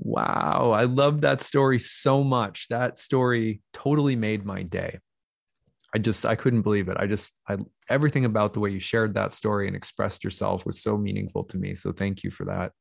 Wow, 0.04 0.72
I 0.72 0.86
love 0.86 1.22
that 1.22 1.44
story 1.44 1.80
so 1.80 2.24
much. 2.24 2.68
That 2.70 2.98
story 2.98 3.62
totally 3.72 4.16
made 4.16 4.46
my 4.46 4.64
day. 4.64 5.00
I 5.94 6.00
just 6.00 6.26
I 6.26 6.36
couldn't 6.36 6.64
believe 6.64 6.90
it. 6.90 6.98
I 7.00 7.06
just 7.06 7.40
I 7.48 7.58
everything 7.90 8.26
about 8.26 8.54
the 8.54 8.60
way 8.60 8.72
you 8.72 8.80
shared 8.80 9.14
that 9.14 9.34
story 9.34 9.68
and 9.68 9.76
expressed 9.76 10.24
yourself 10.24 10.66
was 10.66 10.82
so 10.82 10.98
meaningful 10.98 11.44
to 11.46 11.58
me. 11.58 11.76
So 11.76 11.92
thank 11.92 12.24
you 12.24 12.32
for 12.32 12.46
that. 12.46 12.72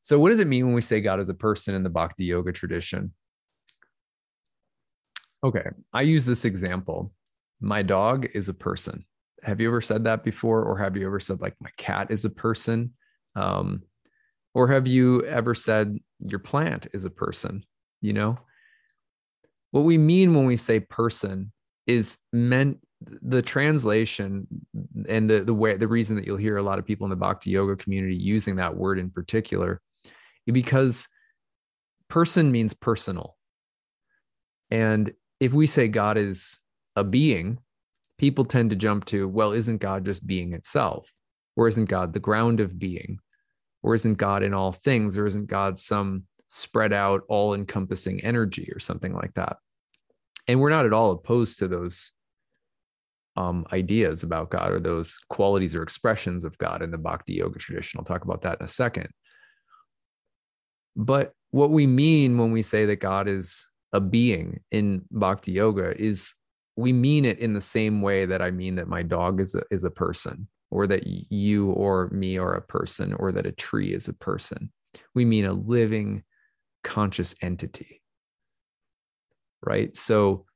So 0.00 0.18
what 0.18 0.30
does 0.30 0.40
it 0.40 0.46
mean 0.46 0.66
when 0.66 0.74
we 0.74 0.82
say 0.82 1.00
God 1.00 1.20
is 1.20 1.28
a 1.28 1.34
person 1.34 1.74
in 1.74 1.82
the 1.82 1.90
Bhakti 1.90 2.24
yoga 2.24 2.52
tradition? 2.52 3.12
Okay, 5.44 5.64
I 5.92 6.02
use 6.02 6.24
this 6.24 6.44
example. 6.44 7.12
My 7.60 7.82
dog 7.82 8.28
is 8.34 8.48
a 8.48 8.54
person 8.54 9.04
have 9.42 9.60
you 9.60 9.68
ever 9.68 9.80
said 9.80 10.04
that 10.04 10.24
before? 10.24 10.62
Or 10.62 10.78
have 10.78 10.96
you 10.96 11.06
ever 11.06 11.20
said 11.20 11.40
like 11.40 11.54
my 11.60 11.70
cat 11.76 12.10
is 12.10 12.24
a 12.24 12.30
person? 12.30 12.94
Um, 13.34 13.82
or 14.54 14.68
have 14.68 14.86
you 14.86 15.24
ever 15.24 15.54
said 15.54 15.98
your 16.20 16.38
plant 16.38 16.86
is 16.92 17.04
a 17.04 17.10
person 17.10 17.64
you 18.02 18.12
know? 18.12 18.36
What 19.70 19.82
we 19.82 19.96
mean 19.96 20.34
when 20.34 20.44
we 20.44 20.58
say 20.58 20.80
person 20.80 21.50
is 21.86 22.18
meant 22.32 22.78
the 23.00 23.42
translation 23.42 24.46
and 25.08 25.30
the 25.30 25.40
the 25.40 25.54
way 25.54 25.76
the 25.76 25.88
reason 25.88 26.14
that 26.16 26.26
you'll 26.26 26.36
hear 26.36 26.58
a 26.58 26.62
lot 26.62 26.78
of 26.78 26.84
people 26.84 27.04
in 27.06 27.10
the 27.10 27.16
bhakti 27.16 27.50
yoga 27.50 27.74
community 27.74 28.14
using 28.14 28.56
that 28.56 28.76
word 28.76 28.98
in 28.98 29.10
particular 29.10 29.80
because 30.46 31.08
person 32.08 32.52
means 32.52 32.74
personal. 32.74 33.36
And 34.70 35.12
if 35.40 35.52
we 35.52 35.66
say 35.66 35.88
god 35.88 36.18
is 36.18 36.60
a 36.94 37.02
being 37.02 37.58
people 38.22 38.44
tend 38.44 38.70
to 38.70 38.76
jump 38.76 39.04
to, 39.04 39.26
well, 39.26 39.50
isn't 39.50 39.78
God 39.78 40.04
just 40.04 40.24
being 40.24 40.52
itself? 40.52 41.12
Or 41.56 41.66
isn't 41.66 41.86
God 41.86 42.12
the 42.12 42.20
ground 42.20 42.60
of 42.60 42.78
being? 42.78 43.18
Or 43.82 43.96
isn't 43.96 44.14
God 44.14 44.44
in 44.44 44.54
all 44.54 44.70
things? 44.70 45.16
Or 45.16 45.26
isn't 45.26 45.48
God 45.48 45.76
some 45.76 46.22
spread 46.46 46.92
out, 46.92 47.22
all 47.28 47.52
encompassing 47.52 48.22
energy 48.22 48.70
or 48.72 48.78
something 48.78 49.12
like 49.12 49.34
that? 49.34 49.56
And 50.46 50.60
we're 50.60 50.70
not 50.70 50.86
at 50.86 50.92
all 50.92 51.10
opposed 51.10 51.58
to 51.58 51.66
those 51.66 52.12
um, 53.36 53.66
ideas 53.72 54.22
about 54.22 54.50
God 54.50 54.70
or 54.70 54.78
those 54.78 55.18
qualities 55.28 55.74
or 55.74 55.82
expressions 55.82 56.44
of 56.44 56.56
God 56.58 56.80
in 56.80 56.92
the 56.92 56.98
Bhakti 56.98 57.34
Yoga 57.34 57.58
tradition. 57.58 57.98
I'll 57.98 58.04
talk 58.04 58.22
about 58.22 58.42
that 58.42 58.60
in 58.60 58.64
a 58.64 58.68
second. 58.68 59.08
But 60.94 61.32
what 61.50 61.70
we 61.70 61.88
mean 61.88 62.38
when 62.38 62.52
we 62.52 62.62
say 62.62 62.86
that 62.86 63.00
God 63.00 63.26
is 63.26 63.66
a 63.92 63.98
being 63.98 64.60
in 64.70 65.02
Bhakti 65.10 65.50
Yoga 65.50 66.00
is 66.00 66.36
we 66.76 66.92
mean 66.92 67.24
it 67.24 67.38
in 67.38 67.54
the 67.54 67.60
same 67.60 68.00
way 68.02 68.26
that 68.26 68.42
I 68.42 68.50
mean 68.50 68.76
that 68.76 68.88
my 68.88 69.02
dog 69.02 69.40
is 69.40 69.54
a, 69.54 69.62
is 69.70 69.84
a 69.84 69.90
person, 69.90 70.48
or 70.70 70.86
that 70.86 71.06
you 71.06 71.70
or 71.70 72.08
me 72.10 72.38
are 72.38 72.54
a 72.54 72.62
person, 72.62 73.12
or 73.14 73.32
that 73.32 73.46
a 73.46 73.52
tree 73.52 73.92
is 73.94 74.08
a 74.08 74.14
person. 74.14 74.72
We 75.14 75.24
mean 75.24 75.44
a 75.44 75.52
living, 75.52 76.22
conscious 76.82 77.34
entity. 77.42 78.02
Right. 79.64 79.96
So, 79.96 80.46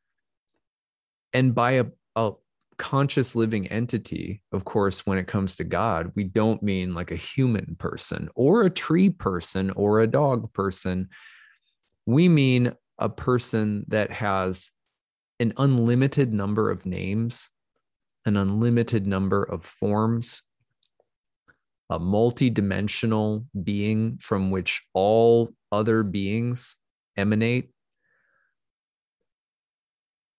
and 1.32 1.54
by 1.54 1.72
a, 1.72 1.84
a 2.16 2.32
conscious 2.78 3.36
living 3.36 3.66
entity, 3.68 4.42
of 4.52 4.64
course, 4.64 5.06
when 5.06 5.18
it 5.18 5.26
comes 5.26 5.56
to 5.56 5.64
God, 5.64 6.12
we 6.14 6.24
don't 6.24 6.62
mean 6.62 6.94
like 6.94 7.10
a 7.10 7.16
human 7.16 7.76
person 7.78 8.28
or 8.34 8.62
a 8.62 8.70
tree 8.70 9.10
person 9.10 9.70
or 9.72 10.00
a 10.00 10.06
dog 10.06 10.52
person. 10.52 11.08
We 12.06 12.28
mean 12.28 12.72
a 12.98 13.08
person 13.08 13.84
that 13.88 14.10
has 14.12 14.70
an 15.38 15.52
unlimited 15.56 16.32
number 16.32 16.70
of 16.70 16.86
names, 16.86 17.50
an 18.24 18.36
unlimited 18.36 19.06
number 19.06 19.42
of 19.42 19.64
forms, 19.64 20.42
a 21.90 21.98
multi-dimensional 21.98 23.46
being 23.62 24.18
from 24.18 24.50
which 24.50 24.82
all 24.92 25.50
other 25.70 26.02
beings 26.02 26.76
emanate. 27.16 27.70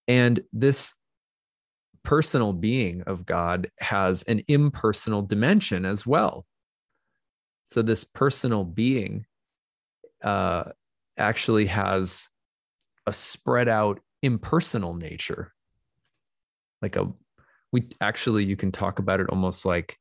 And 0.08 0.42
this 0.52 0.94
personal 2.04 2.54
being 2.54 3.04
of 3.04 3.26
God 3.26 3.70
has 3.80 4.24
an 4.24 4.42
impersonal 4.48 5.22
dimension 5.22 5.86
as 5.86 6.06
well. 6.06 6.46
So, 7.66 7.82
this 7.82 8.06
personal 8.06 8.64
being 8.64 9.26
uh, 10.24 10.72
actually 11.18 11.66
has 11.66 12.30
a 13.06 13.14
spread 13.14 13.68
out 13.68 14.00
impersonal 14.22 14.94
nature. 14.94 15.54
Like 16.82 16.96
a 16.96 17.12
we 17.72 17.90
actually 18.00 18.46
you 18.46 18.56
can 18.56 18.72
talk 18.72 19.00
about 19.00 19.20
it 19.20 19.30
almost 19.30 19.66
like 19.66 19.98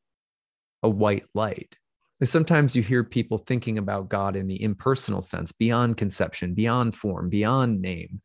a 0.83 0.89
white 0.89 1.25
light. 1.35 1.77
Sometimes 2.23 2.75
you 2.75 2.83
hear 2.83 3.05
people 3.05 3.39
thinking 3.39 3.79
about 3.79 4.09
god 4.09 4.37
in 4.37 4.47
the 4.47 4.63
impersonal 4.63 5.23
sense 5.23 5.53
beyond 5.53 5.97
conception 5.97 6.55
beyond 6.55 6.95
form 6.95 7.29
beyond 7.29 7.81
name 7.83 8.21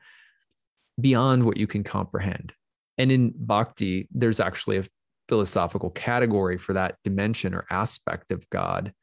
beyond 0.99 1.43
what 1.43 1.57
you 1.57 1.67
can 1.67 1.83
comprehend. 1.83 2.53
And 2.97 3.11
in 3.11 3.33
bhakti 3.35 4.07
there's 4.11 4.39
actually 4.39 4.77
a 4.77 4.85
philosophical 5.27 5.89
category 5.89 6.57
for 6.57 6.73
that 6.73 6.97
dimension 7.03 7.53
or 7.53 7.65
aspect 7.69 8.31
of 8.31 8.49
god. 8.49 8.93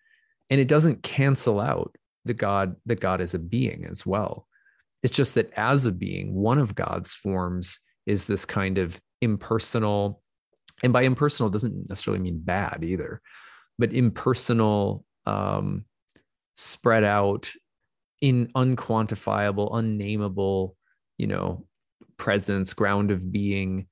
And 0.51 0.61
it 0.61 0.69
doesn't 0.69 1.03
cancel 1.03 1.61
out 1.61 1.97
the 2.25 2.35
god 2.35 2.77
that 2.87 3.01
god 3.01 3.21
is 3.21 3.35
a 3.35 3.39
being 3.39 3.87
as 3.91 4.05
well 4.05 4.48
it's 5.03 5.17
just 5.17 5.35
that 5.35 5.53
as 5.57 5.85
a 5.85 5.93
being, 5.93 6.35
one 6.35 6.59
of 6.59 6.75
God's 6.75 7.15
forms 7.15 7.79
is 8.07 8.25
this 8.25 8.45
kind 8.45 8.79
of 8.79 9.01
impersonal, 9.21 10.23
and 10.83 10.93
by 10.93 11.03
impersonal 11.03 11.51
doesn't 11.51 11.89
necessarily 11.89 12.23
mean 12.23 12.41
bad 12.41 12.83
either, 12.83 13.21
but 13.79 13.93
impersonal, 13.93 15.05
um, 15.27 15.85
spread 16.55 17.05
out 17.05 17.51
in 18.21 18.49
unquantifiable, 18.57 19.77
unnameable, 19.77 20.77
you 21.17 21.27
know, 21.27 21.67
presence, 22.17 22.75
ground 22.75 23.11
of 23.11 23.31
being, 23.31 23.87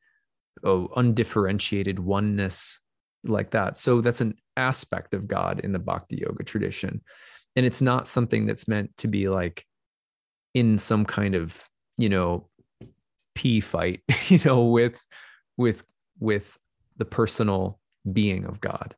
oh, 0.65 0.89
undifferentiated 0.97 1.99
oneness 1.99 2.81
like 3.25 3.53
that. 3.53 3.77
So 3.77 4.01
that's 4.01 4.21
an 4.21 4.35
aspect 4.57 5.15
of 5.15 5.29
God 5.29 5.61
in 5.61 5.73
the 5.73 5.79
Bhakti 5.79 6.17
yoga 6.17 6.43
tradition. 6.43 7.03
And 7.55 7.65
it's 7.65 7.83
not 7.83 8.09
something 8.09 8.47
that's 8.47 8.67
meant 8.69 8.97
to 8.99 9.09
be 9.09 9.29
like 9.29 9.65
in 10.57 10.79
some 10.79 11.05
kind 11.05 11.35
of, 11.35 11.69
you 11.99 12.09
know, 12.09 12.49
p 13.35 13.61
fight, 13.61 14.01
you 14.29 14.39
know, 14.43 14.65
with 14.65 15.07
with 15.59 15.85
with 16.19 16.57
the 16.97 17.05
personal 17.05 17.79
being 18.11 18.47
of 18.47 18.59
God. 18.59 18.97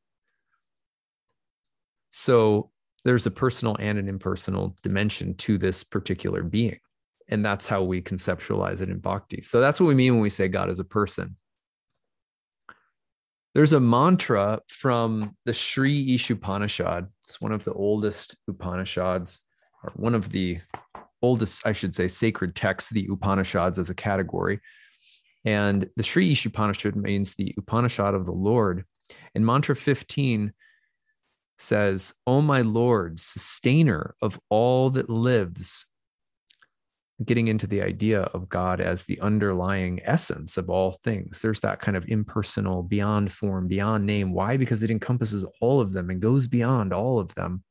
So 2.10 2.70
there's 3.04 3.26
a 3.26 3.32
personal 3.32 3.76
and 3.80 3.98
an 3.98 4.08
impersonal 4.08 4.76
dimension 4.84 5.34
to 5.38 5.58
this 5.58 5.82
particular 5.82 6.44
being. 6.44 6.78
And 7.28 7.44
that's 7.44 7.66
how 7.66 7.82
we 7.82 8.02
conceptualize 8.02 8.80
it 8.80 8.88
in 8.88 9.00
bhakti. 9.00 9.42
So 9.42 9.60
that's 9.60 9.80
what 9.80 9.88
we 9.88 9.96
mean 9.96 10.14
when 10.14 10.22
we 10.22 10.30
say 10.30 10.46
God 10.46 10.70
is 10.70 10.78
a 10.78 10.84
person. 10.84 11.36
There's 13.54 13.72
a 13.72 13.80
mantra 13.80 14.60
from 14.68 15.34
the 15.44 15.52
Sri 15.52 16.16
Ishopanishad. 16.16 17.08
It's 17.24 17.40
one 17.40 17.50
of 17.50 17.64
the 17.64 17.72
oldest 17.72 18.36
Upanishads, 18.46 19.40
or 19.82 19.90
one 19.96 20.14
of 20.14 20.30
the 20.30 20.60
oldest, 21.22 21.66
I 21.66 21.72
should 21.72 21.94
say, 21.94 22.08
sacred 22.08 22.54
texts, 22.54 22.90
the 22.90 23.08
Upanishads 23.10 23.78
as 23.78 23.90
a 23.90 23.94
category. 23.94 24.60
And 25.44 25.88
the 25.96 26.02
Sri 26.02 26.32
Ishopanishad 26.32 26.96
means 26.96 27.34
the 27.34 27.54
Upanishad 27.56 28.14
of 28.14 28.26
the 28.26 28.32
Lord. 28.32 28.84
And 29.34 29.46
mantra 29.46 29.76
15 29.76 30.52
says, 31.58 32.14
O 32.26 32.40
my 32.40 32.60
Lord, 32.60 33.20
sustainer 33.20 34.14
of 34.22 34.38
all 34.48 34.90
that 34.90 35.10
lives, 35.10 35.86
getting 37.24 37.48
into 37.48 37.66
the 37.66 37.82
idea 37.82 38.20
of 38.20 38.48
God 38.48 38.80
as 38.80 39.04
the 39.04 39.20
underlying 39.20 40.00
essence 40.04 40.56
of 40.56 40.70
all 40.70 40.92
things. 41.02 41.42
There's 41.42 41.60
that 41.60 41.80
kind 41.80 41.96
of 41.96 42.08
impersonal, 42.08 42.82
beyond 42.82 43.32
form, 43.32 43.66
beyond 43.66 44.06
name. 44.06 44.32
Why? 44.32 44.56
Because 44.56 44.82
it 44.82 44.90
encompasses 44.90 45.44
all 45.60 45.80
of 45.80 45.92
them 45.92 46.10
and 46.10 46.20
goes 46.20 46.46
beyond 46.46 46.92
all 46.92 47.18
of 47.18 47.34
them. 47.34 47.64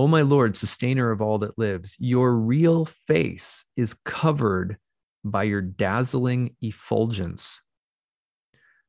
O 0.00 0.06
my 0.06 0.22
Lord, 0.22 0.56
sustainer 0.56 1.10
of 1.10 1.20
all 1.20 1.36
that 1.40 1.58
lives, 1.58 1.94
your 2.00 2.34
real 2.34 2.86
face 2.86 3.66
is 3.76 3.92
covered 3.92 4.78
by 5.24 5.42
your 5.42 5.60
dazzling 5.60 6.56
effulgence. 6.62 7.60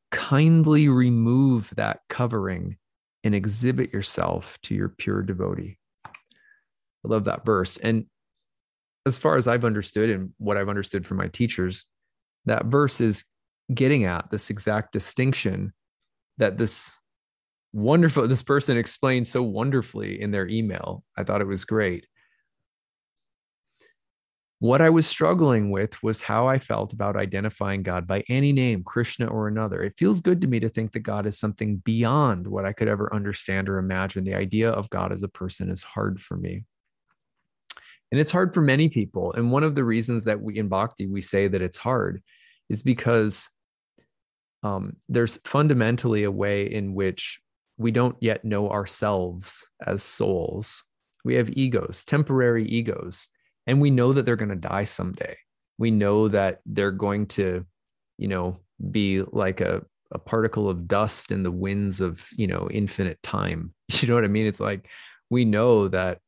Kindly 0.10 0.88
remove 0.88 1.74
that 1.76 2.00
covering 2.08 2.78
and 3.26 3.36
exhibit 3.36 3.92
yourself 3.92 4.58
to 4.64 4.74
your 4.74 4.88
pure 4.88 5.22
devotee. 5.22 5.78
I 6.06 6.12
love 7.04 7.26
that 7.26 7.44
verse. 7.44 7.76
And 7.76 8.06
as 9.06 9.18
far 9.18 9.36
as 9.36 9.50
I've 9.50 9.66
understood 9.66 10.10
and 10.10 10.30
what 10.38 10.56
I've 10.56 10.70
understood 10.70 11.06
from 11.06 11.18
my 11.18 11.28
teachers, 11.28 11.84
that 12.46 12.68
verse 12.68 13.02
is 13.02 13.26
getting 13.74 14.06
at 14.06 14.32
this 14.32 14.50
exact 14.50 14.94
distinction 14.94 15.74
that 16.38 16.58
this 16.58 16.98
wonderful 17.74 18.28
this 18.28 18.44
person 18.44 18.78
explained 18.78 19.28
so 19.28 19.42
wonderfully 19.44 20.22
in 20.22 20.32
their 20.32 20.48
email. 20.48 21.04
I 21.18 21.24
thought 21.24 21.42
it 21.42 21.48
was 21.48 21.66
great. 21.66 22.08
What 24.60 24.80
I 24.80 24.92
was 24.92 25.08
struggling 25.08 25.72
with 25.72 26.02
was 26.04 26.22
how 26.22 26.48
I 26.48 26.60
felt 26.60 26.94
about 26.94 27.16
identifying 27.16 27.82
God 27.82 28.06
by 28.06 28.24
any 28.30 28.54
name, 28.54 28.84
Krishna 28.84 29.26
or 29.26 29.48
another. 29.48 29.82
It 29.82 29.98
feels 29.98 30.22
good 30.22 30.40
to 30.42 30.48
me 30.48 30.60
to 30.60 30.70
think 30.70 30.92
that 30.92 31.00
God 31.00 31.26
is 31.26 31.40
something 31.40 31.78
beyond 31.78 32.46
what 32.46 32.64
I 32.64 32.72
could 32.72 32.88
ever 32.88 33.12
understand 33.12 33.70
or 33.70 33.80
imagine. 33.80 34.24
The 34.24 34.36
idea 34.36 34.70
of 34.70 34.90
God 34.92 35.12
as 35.12 35.24
a 35.24 35.28
person 35.28 35.72
is 35.72 35.82
hard 35.82 36.22
for 36.22 36.38
me. 36.38 36.64
And 38.12 38.22
it's 38.22 38.30
hard 38.30 38.54
for 38.54 38.62
many 38.62 38.88
people. 38.88 39.34
And 39.34 39.52
one 39.52 39.64
of 39.64 39.74
the 39.74 39.84
reasons 39.84 40.26
that 40.26 40.40
we 40.40 40.60
in 40.60 40.68
Bhakti, 40.68 41.08
we 41.08 41.22
say 41.22 41.48
that 41.48 41.62
it's 41.62 41.78
hard 41.78 42.22
is 42.70 42.84
because 42.84 43.50
um, 44.62 44.98
there's 45.10 45.38
fundamentally 45.38 46.24
a 46.24 46.32
way 46.32 46.72
in 46.72 46.94
which 46.94 47.41
we 47.82 47.92
don't 47.92 48.16
yet 48.20 48.46
know 48.46 48.70
ourselves 48.70 49.68
as 49.86 50.04
souls. 50.04 50.84
We 51.24 51.36
have 51.36 51.50
egos, 51.52 52.04
temporary 52.04 52.66
egos, 52.68 53.28
and 53.68 53.82
we 53.82 53.90
know 53.90 54.14
that 54.14 54.26
they're 54.26 54.36
going 54.36 54.50
to 54.50 54.56
die 54.56 54.86
someday. 54.86 55.38
We 55.78 55.92
know 55.92 56.28
that 56.30 56.62
they're 56.66 56.92
going 56.92 57.28
to, 57.28 57.66
you 58.18 58.28
know, 58.28 58.58
be 58.90 59.24
like 59.32 59.62
a, 59.62 59.84
a 60.12 60.20
particle 60.20 60.70
of 60.70 60.88
dust 60.88 61.32
in 61.32 61.44
the 61.44 61.52
winds 61.52 62.02
of, 62.02 62.26
you 62.36 62.48
know, 62.48 62.68
infinite 62.72 63.22
time. 63.24 63.74
You 64.02 64.08
know 64.08 64.16
what 64.16 64.24
I 64.24 64.30
mean? 64.30 64.48
It's 64.48 64.62
like 64.62 64.90
we 65.30 65.44
know 65.44 65.90
that 65.90 66.20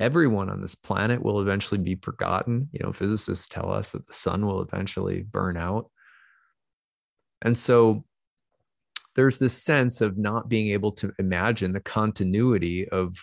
everyone 0.00 0.50
on 0.50 0.60
this 0.60 0.74
planet 0.74 1.22
will 1.22 1.40
eventually 1.40 1.80
be 1.80 1.94
forgotten. 1.94 2.68
You 2.72 2.80
know, 2.82 2.92
physicists 2.92 3.46
tell 3.46 3.72
us 3.72 3.92
that 3.92 4.06
the 4.06 4.12
sun 4.12 4.44
will 4.44 4.60
eventually 4.60 5.22
burn 5.22 5.56
out. 5.56 5.88
And 7.42 7.56
so 7.56 8.04
there's 9.16 9.38
this 9.38 9.62
sense 9.62 10.00
of 10.00 10.18
not 10.18 10.48
being 10.48 10.68
able 10.68 10.92
to 10.92 11.12
imagine 11.18 11.72
the 11.72 11.80
continuity 11.80 12.88
of 12.88 13.16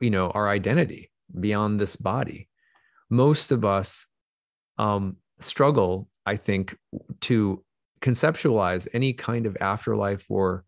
you 0.00 0.10
know 0.10 0.30
our 0.30 0.48
identity 0.48 1.10
beyond 1.40 1.80
this 1.80 1.96
body 1.96 2.48
most 3.10 3.52
of 3.52 3.64
us 3.64 4.06
um, 4.78 5.16
struggle 5.40 6.08
i 6.24 6.36
think 6.36 6.76
to 7.20 7.62
conceptualize 8.00 8.86
any 8.92 9.12
kind 9.12 9.46
of 9.46 9.56
afterlife 9.60 10.24
or 10.28 10.64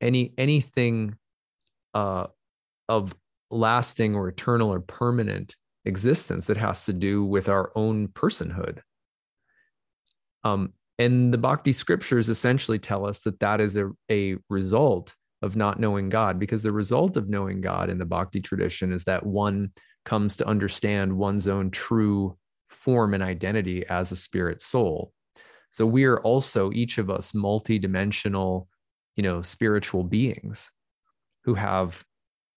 any 0.00 0.32
anything 0.36 1.14
uh, 1.94 2.26
of 2.88 3.14
lasting 3.50 4.14
or 4.14 4.28
eternal 4.28 4.72
or 4.72 4.80
permanent 4.80 5.56
existence 5.84 6.46
that 6.46 6.56
has 6.56 6.84
to 6.86 6.92
do 6.92 7.24
with 7.24 7.48
our 7.48 7.72
own 7.74 8.08
personhood. 8.08 8.80
Um, 10.44 10.72
and 10.98 11.32
the 11.32 11.38
Bhakti 11.38 11.72
scriptures 11.72 12.28
essentially 12.28 12.78
tell 12.78 13.06
us 13.06 13.22
that 13.22 13.40
that 13.40 13.60
is 13.60 13.76
a, 13.76 13.90
a 14.10 14.36
result 14.48 15.14
of 15.40 15.56
not 15.56 15.80
knowing 15.80 16.08
God, 16.08 16.38
because 16.38 16.62
the 16.62 16.72
result 16.72 17.16
of 17.16 17.28
knowing 17.28 17.60
God 17.60 17.90
in 17.90 17.98
the 17.98 18.04
Bhakti 18.04 18.40
tradition 18.40 18.92
is 18.92 19.04
that 19.04 19.26
one 19.26 19.72
comes 20.04 20.36
to 20.36 20.46
understand 20.46 21.16
one's 21.16 21.48
own 21.48 21.70
true 21.70 22.36
form 22.68 23.14
and 23.14 23.22
identity 23.22 23.84
as 23.88 24.12
a 24.12 24.16
spirit 24.16 24.62
soul. 24.62 25.12
So 25.70 25.86
we 25.86 26.04
are 26.04 26.20
also 26.20 26.70
each 26.72 26.98
of 26.98 27.10
us 27.10 27.34
multi-dimensional, 27.34 28.68
you 29.16 29.22
know, 29.22 29.42
spiritual 29.42 30.04
beings 30.04 30.70
who 31.44 31.54
have 31.54 32.04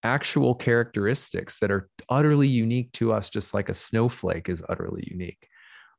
actual 0.03 0.53
characteristics 0.53 1.59
that 1.59 1.71
are 1.71 1.89
utterly 2.09 2.47
unique 2.47 2.91
to 2.91 3.11
us, 3.11 3.29
just 3.29 3.53
like 3.53 3.69
a 3.69 3.73
snowflake 3.73 4.49
is 4.49 4.63
utterly 4.69 5.07
unique. 5.09 5.47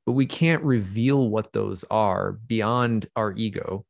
But 0.07 0.12
we 0.12 0.27
can't 0.27 0.62
reveal 0.62 1.29
what 1.29 1.53
those 1.53 1.85
are 1.90 2.33
beyond 2.33 3.07
our 3.16 3.33
ego 3.33 3.85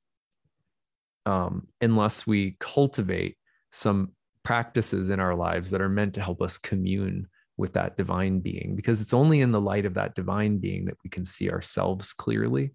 um, 1.27 1.69
unless 1.81 2.27
we 2.27 2.57
cultivate 2.59 3.37
some 3.71 4.13
practices 4.43 5.11
in 5.11 5.21
our 5.21 5.35
lives 5.35 5.71
that 5.71 5.83
are 5.83 5.89
meant 5.89 6.15
to 6.15 6.23
help 6.23 6.41
us 6.41 6.57
commune 6.57 7.29
with 7.59 7.75
that 7.75 7.97
divine 7.97 8.41
being, 8.41 8.75
because 8.77 9.01
it's 9.01 9.15
only 9.15 9.41
in 9.41 9.53
the 9.53 9.61
light 9.61 9.87
of 9.87 9.95
that 9.95 10.15
divine 10.15 10.59
being 10.59 10.87
that 10.87 10.97
we 11.05 11.11
can 11.11 11.25
see 11.25 11.51
ourselves 11.51 12.13
clearly 12.13 12.73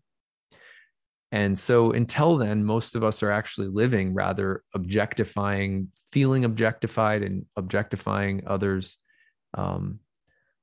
and 1.32 1.58
so 1.58 1.92
until 1.92 2.38
then, 2.38 2.66
most 2.66 2.96
of 2.96 3.04
us 3.04 3.24
are 3.24 3.32
actually 3.32 3.70
living 3.70 4.14
rather 4.14 4.64
objectifying, 4.76 5.90
feeling 6.12 6.44
objectified 6.44 7.24
and 7.24 7.46
objectifying 7.56 8.44
others. 8.46 8.98
Um, 9.54 10.00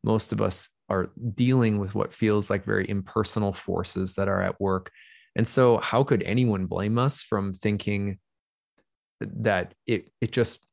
most 0.05 0.33
of 0.33 0.43
us 0.43 0.69
are 0.88 1.11
dealing 1.35 1.79
with 1.79 1.94
what 1.94 2.14
feels 2.14 2.51
like 2.51 2.64
very 2.64 2.88
impersonal 2.88 3.53
forces 3.53 4.14
that 4.14 4.29
are 4.29 4.42
at 4.42 4.61
work. 4.61 4.90
And 5.37 5.46
so, 5.46 5.79
how 5.79 6.05
could 6.05 6.22
anyone 6.22 6.66
blame 6.66 6.98
us 6.98 7.22
from 7.22 7.53
thinking 7.53 8.18
that 9.20 9.74
it 9.87 10.11
it 10.20 10.33
just 10.33 10.66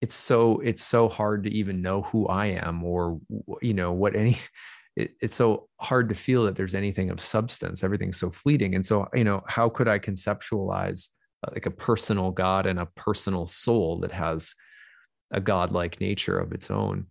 it's 0.00 0.14
so 0.14 0.60
it's 0.60 0.82
so 0.82 1.08
hard 1.08 1.44
to 1.44 1.50
even 1.50 1.82
know 1.82 2.02
who 2.02 2.26
I 2.26 2.46
am 2.46 2.82
or 2.84 3.20
you 3.60 3.74
know 3.74 3.92
what 3.92 4.16
any 4.16 4.38
it, 4.96 5.12
it's 5.20 5.34
so 5.34 5.68
hard 5.80 6.08
to 6.08 6.14
feel 6.14 6.44
that 6.44 6.56
there's 6.56 6.74
anything 6.74 7.10
of 7.10 7.20
substance. 7.20 7.82
Everything's 7.82 8.18
so 8.18 8.30
fleeting. 8.30 8.74
And 8.74 8.84
so 8.84 9.08
you 9.14 9.24
know 9.24 9.42
how 9.46 9.68
could 9.68 9.88
i 9.88 9.98
conceptualize 9.98 11.08
uh, 11.46 11.50
like 11.52 11.66
a 11.66 11.70
personal 11.70 12.30
god 12.30 12.66
and 12.66 12.78
a 12.78 12.86
personal 12.86 13.46
soul 13.46 14.00
that 14.00 14.12
has 14.12 14.54
a 15.32 15.40
godlike 15.40 16.00
nature 16.00 16.38
of 16.38 16.52
its 16.52 16.70
own 16.70 17.06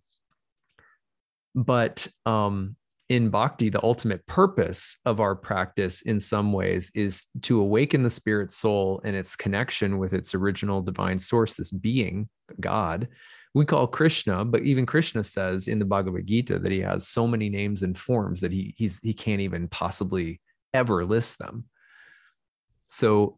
but 1.56 2.08
um 2.26 2.76
in 3.10 3.30
bhakti 3.30 3.70
the 3.70 3.84
ultimate 3.84 4.26
purpose 4.26 4.98
of 5.06 5.20
our 5.20 5.36
practice 5.36 6.02
in 6.04 6.20
some 6.20 6.54
ways 6.54 6.92
is 6.96 7.28
to 7.42 7.60
awaken 7.60 8.04
the 8.04 8.10
spirit 8.10 8.54
soul 8.54 9.02
and 9.04 9.16
its 9.16 9.36
connection 9.36 9.98
with 9.98 10.14
its 10.14 10.34
original 10.34 10.82
divine 10.82 11.20
source 11.20 11.56
this 11.56 11.72
being 11.72 12.30
god 12.60 13.08
we 13.54 13.66
call 13.66 13.88
Krishna, 13.88 14.46
but 14.46 14.64
even 14.64 14.86
Krishna 14.86 15.24
says 15.24 15.68
in 15.68 15.80
the 15.80 15.86
Bhagavad 15.86 16.26
Gita 16.26 16.60
that 16.60 16.72
he 16.72 16.80
has 16.80 17.08
so 17.08 17.28
many 17.28 17.50
names 17.50 17.84
and 17.84 17.98
forms 17.98 18.42
that 18.42 18.52
he 18.52 18.74
he's 18.78 19.00
he 19.00 19.14
can't 19.14 19.42
even 19.42 19.68
possibly 19.68 20.40
ever 20.74 21.06
list 21.06 21.38
them. 21.38 21.66
So 22.88 23.38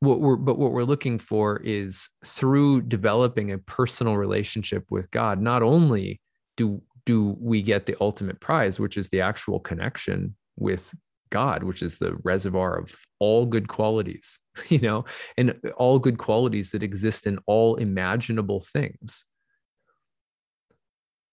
what 0.00 0.20
we're 0.20 0.36
but 0.36 0.58
what 0.58 0.72
we're 0.72 0.84
looking 0.84 1.18
for 1.18 1.58
is 1.58 2.08
through 2.24 2.82
developing 2.82 3.52
a 3.52 3.58
personal 3.58 4.16
relationship 4.16 4.90
with 4.90 5.10
God, 5.10 5.40
not 5.40 5.62
only 5.62 6.20
do 6.56 6.82
do 7.06 7.36
we 7.38 7.62
get 7.62 7.86
the 7.86 7.96
ultimate 8.00 8.40
prize, 8.40 8.80
which 8.80 8.96
is 8.96 9.10
the 9.10 9.20
actual 9.20 9.60
connection 9.60 10.34
with 10.56 10.94
God, 11.30 11.64
which 11.64 11.82
is 11.82 11.98
the 11.98 12.16
reservoir 12.22 12.78
of 12.78 12.94
all 13.18 13.44
good 13.44 13.68
qualities, 13.68 14.40
you 14.68 14.78
know, 14.78 15.04
and 15.36 15.54
all 15.76 15.98
good 15.98 16.18
qualities 16.18 16.70
that 16.70 16.82
exist 16.82 17.26
in 17.26 17.38
all 17.46 17.76
imaginable 17.76 18.60
things. 18.60 19.24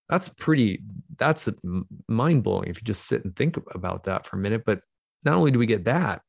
That's 0.10 0.28
pretty, 0.28 0.82
that's 1.18 1.48
mind 2.10 2.44
blowing 2.44 2.68
if 2.68 2.78
you 2.78 2.84
just 2.84 3.06
sit 3.06 3.24
and 3.24 3.34
think 3.34 3.58
about 3.74 4.04
that 4.06 4.28
for 4.28 4.36
a 4.36 4.40
minute. 4.40 4.64
But 4.66 4.82
not 5.24 5.36
only 5.36 5.52
do 5.52 5.60
we 5.60 5.68
get 5.68 5.86
that, 5.86 6.22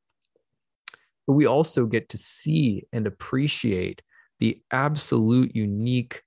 but 1.27 1.33
we 1.33 1.47
also 1.47 1.87
get 1.87 2.11
to 2.11 2.19
see 2.19 2.87
and 2.93 3.07
appreciate 3.07 4.03
the 4.39 4.61
absolute 4.71 5.57
unique 5.57 6.23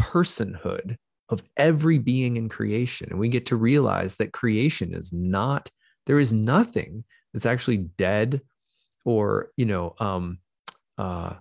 personhood 0.00 0.96
of 1.28 1.42
every 1.56 1.98
being 1.98 2.36
in 2.36 2.48
creation. 2.48 3.08
And 3.10 3.18
we 3.18 3.28
get 3.28 3.46
to 3.46 3.56
realize 3.56 4.16
that 4.16 4.32
creation 4.32 4.94
is 4.94 5.12
not, 5.12 5.70
there 6.06 6.18
is 6.18 6.32
nothing 6.32 7.04
that's 7.32 7.46
actually 7.46 7.78
dead 7.78 8.40
or, 9.04 9.50
you 9.56 9.66
know, 9.66 9.94
um, 9.98 10.38
uh, 10.98 11.34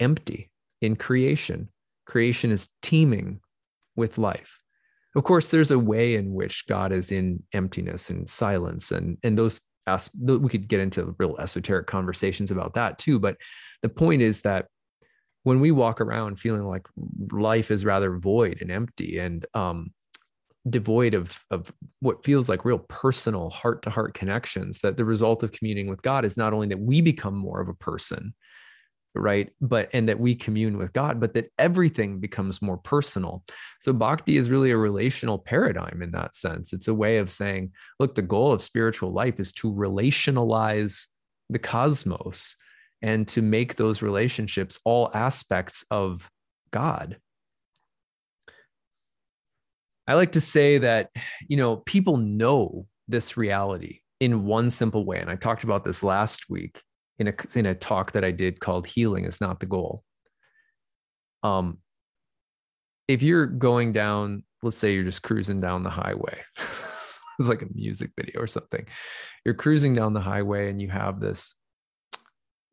empty 0.00 0.50
in 0.80 0.96
creation. 0.96 1.68
Creation 2.06 2.50
is 2.50 2.68
teeming 2.82 3.40
with 3.96 4.18
life. 4.18 4.60
Of 5.16 5.24
course, 5.24 5.48
there's 5.48 5.70
a 5.70 5.78
way 5.78 6.16
in 6.16 6.34
which 6.34 6.66
God 6.66 6.92
is 6.92 7.12
in 7.12 7.42
emptiness 7.52 8.10
and 8.10 8.28
silence, 8.28 8.90
and 8.90 9.16
and 9.22 9.38
those 9.38 9.60
we 10.18 10.48
could 10.48 10.66
get 10.66 10.80
into 10.80 11.14
real 11.18 11.36
esoteric 11.38 11.86
conversations 11.86 12.50
about 12.50 12.74
that 12.74 12.98
too. 12.98 13.18
But 13.18 13.36
the 13.82 13.88
point 13.88 14.22
is 14.22 14.40
that 14.42 14.66
when 15.44 15.60
we 15.60 15.70
walk 15.70 16.00
around 16.00 16.40
feeling 16.40 16.66
like 16.66 16.86
life 17.30 17.70
is 17.70 17.84
rather 17.84 18.16
void 18.16 18.58
and 18.60 18.70
empty 18.70 19.18
and 19.18 19.46
um, 19.54 19.92
devoid 20.68 21.14
of 21.14 21.38
of 21.50 21.72
what 22.00 22.24
feels 22.24 22.48
like 22.48 22.64
real 22.64 22.78
personal 22.78 23.50
heart 23.50 23.82
to 23.82 23.90
heart 23.90 24.14
connections, 24.14 24.80
that 24.80 24.96
the 24.96 25.04
result 25.04 25.42
of 25.42 25.52
communing 25.52 25.86
with 25.86 26.02
God 26.02 26.24
is 26.24 26.36
not 26.36 26.52
only 26.52 26.68
that 26.68 26.80
we 26.80 27.00
become 27.00 27.36
more 27.36 27.60
of 27.60 27.68
a 27.68 27.74
person, 27.74 28.34
right 29.14 29.50
but 29.60 29.88
and 29.92 30.08
that 30.08 30.18
we 30.18 30.34
commune 30.34 30.76
with 30.76 30.92
god 30.92 31.20
but 31.20 31.34
that 31.34 31.48
everything 31.58 32.18
becomes 32.18 32.60
more 32.60 32.78
personal. 32.78 33.44
So 33.80 33.92
bhakti 33.92 34.36
is 34.36 34.50
really 34.50 34.72
a 34.72 34.76
relational 34.76 35.38
paradigm 35.38 36.02
in 36.02 36.10
that 36.12 36.34
sense. 36.34 36.72
It's 36.72 36.88
a 36.88 36.94
way 36.94 37.18
of 37.18 37.30
saying 37.30 37.72
look 38.00 38.14
the 38.14 38.22
goal 38.22 38.52
of 38.52 38.62
spiritual 38.62 39.12
life 39.12 39.38
is 39.38 39.52
to 39.54 39.72
relationalize 39.72 41.06
the 41.48 41.58
cosmos 41.58 42.56
and 43.02 43.28
to 43.28 43.42
make 43.42 43.76
those 43.76 44.02
relationships 44.02 44.78
all 44.84 45.10
aspects 45.14 45.84
of 45.90 46.30
god 46.70 47.18
i 50.06 50.14
like 50.14 50.32
to 50.32 50.40
say 50.40 50.78
that 50.78 51.10
you 51.48 51.56
know 51.56 51.76
people 51.76 52.16
know 52.16 52.86
this 53.08 53.36
reality 53.36 54.00
in 54.20 54.44
one 54.44 54.70
simple 54.70 55.04
way 55.04 55.18
and 55.18 55.30
i 55.30 55.36
talked 55.36 55.64
about 55.64 55.84
this 55.84 56.02
last 56.02 56.48
week 56.48 56.82
in 57.18 57.28
a 57.28 57.34
in 57.54 57.66
a 57.66 57.74
talk 57.74 58.12
that 58.12 58.24
I 58.24 58.30
did 58.30 58.60
called 58.60 58.86
"Healing 58.86 59.24
is 59.24 59.40
Not 59.40 59.60
the 59.60 59.66
Goal." 59.66 60.02
Um, 61.42 61.78
if 63.06 63.22
you're 63.22 63.46
going 63.46 63.92
down, 63.92 64.44
let's 64.62 64.76
say 64.76 64.94
you're 64.94 65.04
just 65.04 65.22
cruising 65.22 65.60
down 65.60 65.82
the 65.82 65.90
highway, 65.90 66.40
it's 67.38 67.48
like 67.48 67.62
a 67.62 67.68
music 67.72 68.10
video 68.18 68.40
or 68.40 68.46
something. 68.46 68.86
You're 69.44 69.54
cruising 69.54 69.94
down 69.94 70.14
the 70.14 70.20
highway 70.20 70.70
and 70.70 70.80
you 70.80 70.88
have 70.88 71.20
this 71.20 71.54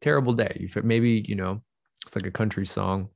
terrible 0.02 0.34
day. 0.34 0.58
You 0.60 0.82
maybe 0.84 1.24
you 1.28 1.36
know 1.36 1.62
it's 2.06 2.16
like 2.16 2.26
a 2.26 2.32
country 2.32 2.66
song. 2.66 3.10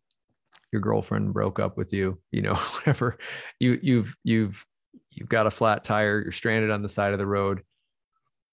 Your 0.71 0.82
girlfriend 0.82 1.34
broke 1.34 1.60
up 1.60 1.78
with 1.78 1.93
you, 1.93 2.19
you 2.32 2.41
know, 2.41 2.56
whatever. 2.76 3.17
You 3.60 3.80
you've 3.82 4.15
you've 4.24 4.65
you've 5.12 5.30
got 5.30 5.48
a 5.48 5.52
flat 5.52 5.84
tire. 5.84 6.21
You're 6.21 6.32
stranded 6.32 6.71
on 6.71 6.82
the 6.82 6.89
side 6.89 7.13
of 7.13 7.19
the 7.19 7.28
road. 7.28 7.62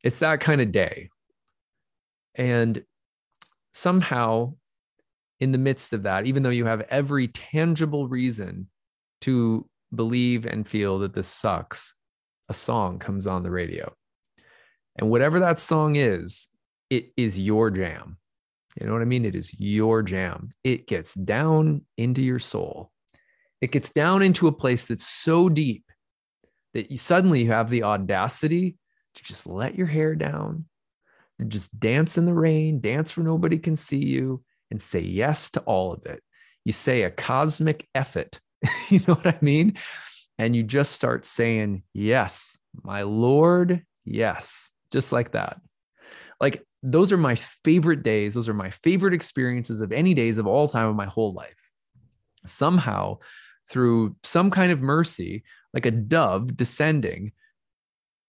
It's 0.04 0.18
that 0.18 0.40
kind 0.40 0.60
of 0.60 0.72
day 0.72 1.10
and 2.34 2.82
somehow, 3.72 4.54
in 5.40 5.52
the 5.52 5.58
midst 5.58 5.92
of 5.92 6.04
that, 6.04 6.26
even 6.26 6.42
though 6.42 6.50
you 6.50 6.66
have 6.66 6.82
every 6.82 7.28
tangible 7.28 8.08
reason 8.08 8.68
to 9.22 9.68
believe 9.94 10.46
and 10.46 10.66
feel 10.66 11.00
that 11.00 11.14
this 11.14 11.28
sucks, 11.28 11.94
a 12.48 12.54
song 12.54 12.98
comes 12.98 13.26
on 13.26 13.42
the 13.42 13.50
radio. 13.50 13.92
And 14.96 15.10
whatever 15.10 15.40
that 15.40 15.58
song 15.58 15.96
is, 15.96 16.48
it 16.90 17.12
is 17.16 17.38
your 17.38 17.70
jam. 17.70 18.18
You 18.80 18.86
know 18.86 18.92
what 18.92 19.02
I 19.02 19.06
mean? 19.06 19.24
It 19.24 19.34
is 19.34 19.58
your 19.58 20.02
jam. 20.02 20.52
It 20.64 20.86
gets 20.86 21.14
down 21.14 21.82
into 21.96 22.22
your 22.22 22.38
soul. 22.38 22.90
It 23.60 23.70
gets 23.70 23.90
down 23.90 24.22
into 24.22 24.48
a 24.48 24.52
place 24.52 24.86
that's 24.86 25.06
so 25.06 25.48
deep 25.48 25.84
that 26.74 26.90
you 26.90 26.96
suddenly 26.96 27.42
you 27.42 27.52
have 27.52 27.70
the 27.70 27.84
audacity 27.84 28.76
to 29.14 29.22
just 29.22 29.46
let 29.46 29.74
your 29.74 29.86
hair 29.86 30.14
down, 30.14 30.64
and 31.38 31.50
just 31.50 31.78
dance 31.78 32.16
in 32.16 32.24
the 32.24 32.34
rain, 32.34 32.80
dance 32.80 33.16
where 33.16 33.24
nobody 33.24 33.58
can 33.58 33.76
see 33.76 34.04
you, 34.04 34.42
and 34.70 34.80
say 34.80 35.00
yes 35.00 35.50
to 35.50 35.60
all 35.60 35.92
of 35.92 36.06
it. 36.06 36.22
You 36.64 36.72
say 36.72 37.02
a 37.02 37.10
cosmic 37.10 37.86
effort. 37.94 38.40
you 38.88 39.00
know 39.06 39.14
what 39.14 39.26
I 39.26 39.38
mean? 39.40 39.74
And 40.38 40.56
you 40.56 40.62
just 40.62 40.92
start 40.92 41.26
saying, 41.26 41.82
Yes, 41.92 42.56
my 42.82 43.02
Lord, 43.02 43.84
yes, 44.04 44.70
just 44.90 45.12
like 45.12 45.32
that. 45.32 45.60
Like, 46.40 46.64
those 46.82 47.12
are 47.12 47.16
my 47.16 47.36
favorite 47.36 48.02
days. 48.02 48.34
Those 48.34 48.48
are 48.48 48.54
my 48.54 48.70
favorite 48.70 49.14
experiences 49.14 49.80
of 49.80 49.92
any 49.92 50.14
days 50.14 50.38
of 50.38 50.46
all 50.46 50.68
time 50.68 50.88
of 50.88 50.96
my 50.96 51.06
whole 51.06 51.32
life. 51.32 51.70
Somehow, 52.44 53.18
through 53.68 54.16
some 54.24 54.50
kind 54.50 54.72
of 54.72 54.80
mercy, 54.80 55.44
like 55.72 55.86
a 55.86 55.90
dove 55.92 56.56
descending, 56.56 57.32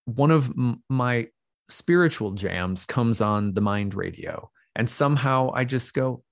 one 0.05 0.31
of 0.31 0.53
my 0.89 1.27
spiritual 1.69 2.31
jams 2.31 2.85
comes 2.85 3.21
on 3.21 3.53
the 3.53 3.61
mind 3.61 3.95
radio. 3.95 4.49
And 4.75 4.89
somehow 4.89 5.51
I 5.53 5.65
just 5.65 5.93
go, 5.93 6.23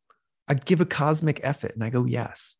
I 0.47 0.53
give 0.53 0.81
a 0.81 0.85
cosmic 0.85 1.39
effort 1.43 1.73
and 1.73 1.83
I 1.83 1.89
go, 1.89 2.05
yes, 2.05 2.55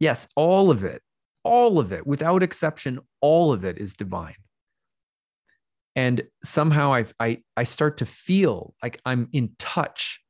yes, 0.00 0.28
all 0.36 0.70
of 0.70 0.84
it, 0.84 1.02
all 1.44 1.78
of 1.78 1.92
it, 1.92 2.06
without 2.06 2.42
exception, 2.42 3.00
all 3.20 3.52
of 3.52 3.64
it 3.64 3.78
is 3.78 3.94
divine. 3.94 4.34
And 5.94 6.22
somehow 6.42 6.94
I, 6.94 7.04
I, 7.20 7.38
I 7.56 7.64
start 7.64 7.98
to 7.98 8.06
feel 8.06 8.74
like 8.82 9.00
I'm 9.04 9.28
in 9.32 9.54
touch 9.58 10.20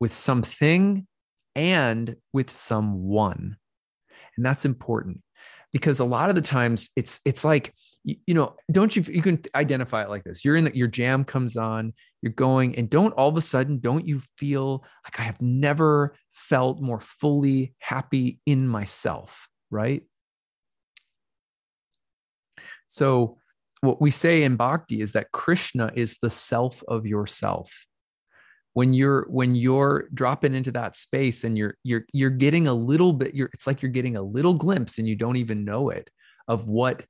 with 0.00 0.12
something 0.12 1.06
and 1.54 2.16
with 2.32 2.50
someone. 2.50 3.56
And 4.36 4.46
that's 4.46 4.64
important 4.64 5.22
because 5.72 6.00
a 6.00 6.04
lot 6.04 6.28
of 6.28 6.34
the 6.34 6.42
times 6.42 6.90
it's 6.96 7.20
it's 7.24 7.44
like 7.44 7.72
you, 8.02 8.34
know 8.34 8.56
don't 8.72 8.96
you 8.96 9.02
you 9.02 9.22
can 9.22 9.40
identify 9.54 10.02
it 10.02 10.08
like 10.08 10.24
this 10.24 10.44
you're 10.44 10.56
in 10.56 10.64
the, 10.64 10.74
your 10.74 10.88
jam 10.88 11.22
comes 11.24 11.56
on 11.56 11.92
you're 12.22 12.32
going 12.32 12.74
and 12.76 12.88
don't 12.88 13.12
all 13.12 13.28
of 13.28 13.36
a 13.36 13.42
sudden 13.42 13.78
don't 13.78 14.08
you 14.08 14.22
feel 14.38 14.84
like 15.04 15.20
i 15.20 15.22
have 15.22 15.40
never 15.42 16.16
felt 16.30 16.80
more 16.80 17.00
fully 17.00 17.74
happy 17.78 18.40
in 18.46 18.66
myself 18.66 19.48
right 19.70 20.02
so 22.86 23.36
what 23.80 24.00
we 24.00 24.10
say 24.10 24.42
in 24.42 24.56
bhakti 24.56 25.00
is 25.00 25.12
that 25.12 25.32
krishna 25.32 25.90
is 25.94 26.18
the 26.18 26.30
self 26.30 26.82
of 26.88 27.06
yourself. 27.06 27.86
When 28.72 28.92
you're 28.92 29.26
when 29.28 29.56
you're 29.56 30.08
dropping 30.14 30.54
into 30.54 30.70
that 30.72 30.96
space 30.96 31.42
and 31.42 31.58
you're 31.58 31.74
you're 31.82 32.04
you're 32.12 32.30
getting 32.30 32.68
a 32.68 32.74
little 32.74 33.12
bit 33.12 33.34
you're 33.34 33.50
it's 33.52 33.66
like 33.66 33.82
you're 33.82 33.90
getting 33.90 34.16
a 34.16 34.22
little 34.22 34.54
glimpse 34.54 34.98
and 34.98 35.08
you 35.08 35.16
don't 35.16 35.36
even 35.36 35.64
know 35.64 35.90
it 35.90 36.08
of 36.46 36.68
what 36.68 37.04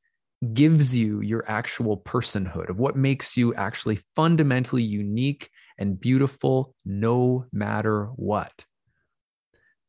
gives 0.54 0.96
you 0.96 1.20
your 1.20 1.44
actual 1.48 1.98
personhood 1.98 2.70
of 2.70 2.78
what 2.78 2.96
makes 2.96 3.36
you 3.36 3.54
actually 3.54 4.00
fundamentally 4.16 4.82
unique 4.82 5.50
and 5.76 6.00
beautiful 6.00 6.74
no 6.86 7.44
matter 7.52 8.06
what. 8.16 8.64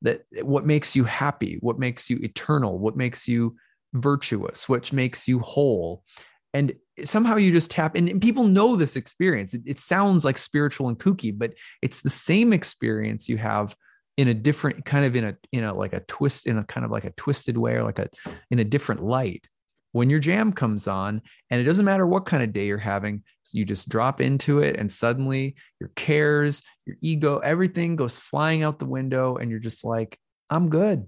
That 0.01 0.25
what 0.41 0.65
makes 0.65 0.95
you 0.95 1.05
happy 1.05 1.57
what 1.61 1.79
makes 1.79 2.09
you 2.09 2.17
eternal 2.21 2.79
what 2.79 2.97
makes 2.97 3.27
you 3.27 3.55
virtuous 3.93 4.67
what 4.67 4.91
makes 4.91 5.27
you 5.27 5.39
whole 5.39 6.03
and 6.53 6.73
somehow 7.03 7.37
you 7.37 7.51
just 7.51 7.71
tap 7.71 7.95
and, 7.95 8.09
and 8.09 8.21
people 8.21 8.43
know 8.43 8.75
this 8.75 8.95
experience. 8.95 9.53
It, 9.53 9.61
it, 9.65 9.79
sounds 9.79 10.25
like 10.25 10.37
spiritual 10.37 10.89
and 10.89 10.97
kooky 10.97 11.37
but 11.37 11.53
it's 11.81 12.01
the 12.01 12.09
same 12.09 12.53
experience 12.53 13.29
you 13.29 13.37
have 13.37 13.75
in 14.17 14.27
a 14.27 14.33
different 14.33 14.85
kind 14.85 15.05
of 15.05 15.15
in 15.15 15.23
a 15.23 15.37
in 15.51 15.63
a 15.63 15.73
like 15.73 15.93
a 15.93 16.01
twist 16.01 16.45
in 16.47 16.57
a 16.57 16.63
kind 16.63 16.85
of 16.85 16.91
like 16.91 17.05
a 17.05 17.11
twisted 17.11 17.57
way 17.57 17.73
or 17.73 17.83
like 17.83 17.99
a 17.99 18.09
in 18.49 18.59
a 18.59 18.63
different 18.63 19.03
light. 19.03 19.47
When 19.93 20.09
your 20.09 20.19
jam 20.19 20.53
comes 20.53 20.87
on 20.87 21.21
and 21.49 21.59
it 21.59 21.65
doesn't 21.65 21.83
matter 21.83 22.07
what 22.07 22.25
kind 22.25 22.43
of 22.43 22.53
day 22.53 22.65
you're 22.65 22.77
having 22.77 23.23
you 23.51 23.65
just 23.65 23.89
drop 23.89 24.21
into 24.21 24.59
it 24.59 24.77
and 24.77 24.89
suddenly 24.89 25.55
your 25.79 25.89
cares 25.95 26.63
your 26.85 26.95
ego 27.01 27.39
everything 27.39 27.97
goes 27.97 28.17
flying 28.17 28.63
out 28.63 28.79
the 28.79 28.85
window 28.85 29.35
and 29.35 29.51
you're 29.51 29.59
just 29.59 29.83
like 29.83 30.17
i'm 30.49 30.69
good. 30.69 31.07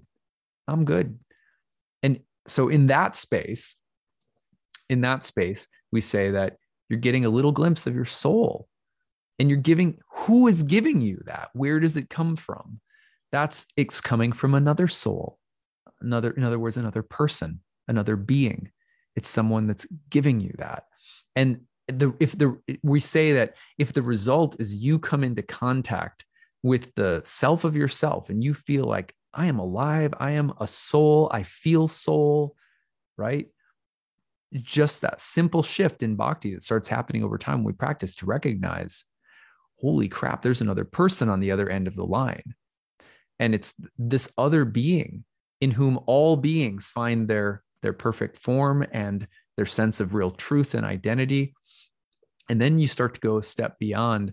I'm 0.66 0.84
good. 0.84 1.18
And 2.02 2.20
so 2.46 2.68
in 2.68 2.88
that 2.88 3.16
space 3.16 3.76
in 4.88 5.00
that 5.02 5.24
space 5.24 5.68
we 5.92 6.00
say 6.00 6.30
that 6.32 6.56
you're 6.88 7.00
getting 7.00 7.24
a 7.24 7.30
little 7.30 7.52
glimpse 7.52 7.86
of 7.86 7.94
your 7.94 8.04
soul 8.04 8.68
and 9.38 9.48
you're 9.48 9.58
giving 9.58 9.98
who 10.10 10.46
is 10.48 10.62
giving 10.62 11.00
you 11.00 11.22
that? 11.26 11.50
Where 11.54 11.80
does 11.80 11.96
it 11.96 12.10
come 12.10 12.36
from? 12.36 12.80
That's 13.32 13.66
it's 13.76 14.00
coming 14.00 14.32
from 14.32 14.54
another 14.54 14.88
soul 14.88 15.38
another 16.00 16.30
in 16.30 16.44
other 16.44 16.58
words 16.58 16.76
another 16.76 17.02
person 17.02 17.60
another 17.88 18.16
being. 18.16 18.70
It's 19.16 19.28
someone 19.28 19.66
that's 19.66 19.86
giving 20.10 20.40
you 20.40 20.54
that. 20.58 20.84
And 21.36 21.60
the 21.88 22.14
if 22.20 22.36
the 22.36 22.58
we 22.82 23.00
say 23.00 23.32
that 23.34 23.54
if 23.78 23.92
the 23.92 24.02
result 24.02 24.56
is 24.58 24.74
you 24.74 24.98
come 24.98 25.22
into 25.22 25.42
contact 25.42 26.24
with 26.62 26.94
the 26.94 27.20
self 27.24 27.64
of 27.64 27.76
yourself 27.76 28.30
and 28.30 28.42
you 28.42 28.54
feel 28.54 28.84
like 28.84 29.14
i 29.34 29.46
am 29.46 29.58
alive. 29.58 30.14
I 30.18 30.32
am 30.32 30.52
a 30.60 30.66
soul. 30.66 31.28
I 31.32 31.42
feel 31.42 31.88
soul 31.88 32.56
right 33.16 33.48
just 34.62 35.02
that 35.02 35.20
simple 35.20 35.62
shift 35.62 36.02
in 36.02 36.16
bhakti 36.16 36.54
that 36.54 36.62
starts 36.62 36.88
happening 36.88 37.24
over 37.24 37.38
time 37.38 37.58
when 37.58 37.64
we 37.64 37.72
practice 37.72 38.14
to 38.14 38.26
recognize 38.26 39.04
holy 39.80 40.08
crap 40.08 40.40
there's 40.40 40.62
another 40.62 40.84
person 40.84 41.28
on 41.28 41.40
the 41.40 41.50
other 41.50 41.68
end 41.68 41.86
of 41.86 41.94
the 41.94 42.04
line. 42.04 42.54
And 43.38 43.54
it's 43.54 43.74
this 43.98 44.32
other 44.38 44.64
being 44.64 45.24
in 45.60 45.72
whom 45.72 46.00
all 46.06 46.36
beings 46.36 46.88
find 46.88 47.28
their 47.28 47.62
their 47.82 47.92
perfect 47.92 48.38
form 48.38 48.86
and 48.92 49.26
their 49.56 49.66
sense 49.66 50.00
of 50.00 50.14
real 50.14 50.30
truth 50.30 50.74
and 50.74 50.86
identity. 50.86 51.54
And 52.48 52.60
then 52.60 52.78
you 52.78 52.86
start 52.86 53.14
to 53.14 53.20
go 53.20 53.36
a 53.36 53.42
step 53.42 53.78
beyond 53.78 54.32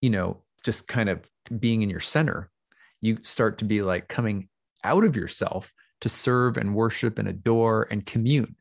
you 0.00 0.10
know 0.10 0.42
just 0.64 0.86
kind 0.86 1.08
of 1.08 1.28
being 1.58 1.82
in 1.82 1.90
your 1.90 2.00
center. 2.00 2.50
You 3.00 3.18
start 3.22 3.58
to 3.58 3.64
be 3.64 3.82
like 3.82 4.08
coming 4.08 4.48
out 4.84 5.04
of 5.04 5.16
yourself 5.16 5.72
to 6.02 6.08
serve 6.08 6.56
and 6.56 6.74
worship 6.74 7.18
and 7.18 7.26
adore 7.26 7.88
and 7.90 8.06
commune 8.06 8.56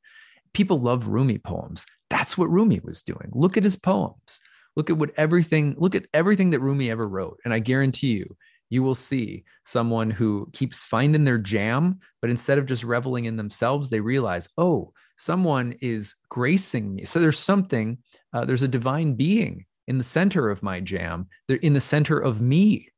people 0.53 0.79
love 0.79 1.07
rumi 1.07 1.37
poems. 1.37 1.85
That's 2.09 2.37
what 2.37 2.49
rumi 2.49 2.79
was 2.83 3.01
doing. 3.01 3.31
Look 3.31 3.57
at 3.57 3.63
his 3.63 3.75
poems. 3.75 4.41
Look 4.75 4.89
at 4.89 4.97
what 4.97 5.11
everything 5.17 5.75
look 5.77 5.95
at 5.95 6.07
everything 6.13 6.51
that 6.51 6.59
rumi 6.59 6.89
ever 6.89 7.07
wrote. 7.07 7.39
And 7.45 7.53
i 7.53 7.59
guarantee 7.59 8.13
you 8.13 8.35
you 8.69 8.81
will 8.81 8.95
see 8.95 9.43
someone 9.65 10.09
who 10.09 10.49
keeps 10.53 10.83
finding 10.83 11.25
their 11.25 11.37
jam 11.37 11.99
but 12.21 12.31
instead 12.31 12.57
of 12.57 12.65
just 12.65 12.83
reveling 12.83 13.25
in 13.25 13.37
themselves 13.37 13.89
they 13.89 13.99
realize 13.99 14.49
oh 14.57 14.91
someone 15.17 15.75
is 15.81 16.15
gracing 16.29 16.95
me. 16.95 17.05
So 17.05 17.19
there's 17.19 17.39
something 17.39 17.97
uh, 18.33 18.45
there's 18.45 18.63
a 18.63 18.67
divine 18.67 19.13
being 19.13 19.65
in 19.87 19.97
the 19.97 20.03
center 20.03 20.49
of 20.49 20.63
my 20.63 20.79
jam. 20.79 21.27
They're 21.47 21.57
in 21.57 21.73
the 21.73 21.81
center 21.81 22.17
of 22.19 22.41
me 22.41 22.89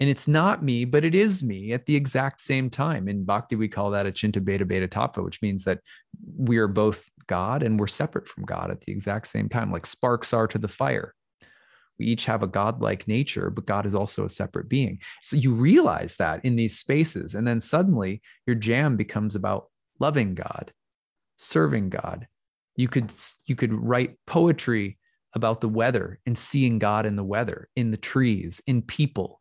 and 0.00 0.10
it's 0.10 0.26
not 0.26 0.62
me 0.62 0.84
but 0.84 1.04
it 1.04 1.14
is 1.14 1.42
me 1.42 1.72
at 1.72 1.86
the 1.86 1.96
exact 1.96 2.40
same 2.40 2.70
time. 2.70 3.08
In 3.08 3.24
bhakti 3.24 3.56
we 3.56 3.68
call 3.68 3.90
that 3.90 4.06
bheda 4.06 4.88
tattva 4.88 5.24
which 5.24 5.42
means 5.42 5.64
that 5.64 5.80
we 6.36 6.56
are 6.58 6.68
both 6.68 7.04
god 7.26 7.62
and 7.62 7.78
we're 7.78 7.86
separate 7.86 8.28
from 8.28 8.44
god 8.44 8.70
at 8.70 8.80
the 8.82 8.92
exact 8.92 9.28
same 9.28 9.48
time. 9.48 9.70
Like 9.72 9.86
sparks 9.86 10.32
are 10.32 10.48
to 10.48 10.58
the 10.58 10.68
fire. 10.68 11.14
We 11.98 12.06
each 12.06 12.24
have 12.24 12.42
a 12.42 12.48
godlike 12.48 13.06
nature 13.06 13.50
but 13.50 13.66
god 13.66 13.86
is 13.86 13.94
also 13.94 14.24
a 14.24 14.30
separate 14.30 14.68
being. 14.68 14.98
So 15.22 15.36
you 15.36 15.54
realize 15.54 16.16
that 16.16 16.44
in 16.44 16.56
these 16.56 16.78
spaces 16.78 17.34
and 17.34 17.46
then 17.46 17.60
suddenly 17.60 18.22
your 18.46 18.56
jam 18.56 18.96
becomes 18.96 19.34
about 19.34 19.70
loving 20.00 20.34
god 20.34 20.72
serving 21.36 21.90
god. 21.90 22.26
You 22.76 22.88
could 22.88 23.12
you 23.46 23.56
could 23.56 23.72
write 23.72 24.16
poetry 24.26 24.98
about 25.34 25.60
the 25.60 25.68
weather 25.68 26.20
and 26.26 26.38
seeing 26.38 26.78
God 26.78 27.06
in 27.06 27.16
the 27.16 27.24
weather, 27.24 27.68
in 27.76 27.90
the 27.90 27.96
trees, 27.96 28.60
in 28.66 28.82
people. 28.82 29.40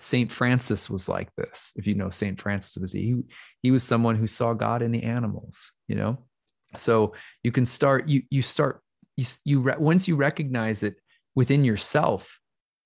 Saint 0.00 0.32
Francis 0.32 0.88
was 0.88 1.08
like 1.08 1.34
this. 1.36 1.72
If 1.76 1.86
you 1.86 1.94
know 1.94 2.10
Saint 2.10 2.40
Francis 2.40 2.76
was 2.76 2.92
he 2.92 3.16
he 3.62 3.70
was 3.70 3.82
someone 3.82 4.16
who 4.16 4.26
saw 4.26 4.54
God 4.54 4.82
in 4.82 4.92
the 4.92 5.02
animals, 5.02 5.72
you 5.88 5.96
know. 5.96 6.24
So 6.76 7.14
you 7.42 7.52
can 7.52 7.66
start 7.66 8.08
you 8.08 8.22
you 8.30 8.42
start 8.42 8.82
you 9.16 9.26
you 9.44 9.74
once 9.78 10.08
you 10.08 10.16
recognize 10.16 10.82
it 10.82 10.96
within 11.34 11.64
yourself, 11.64 12.40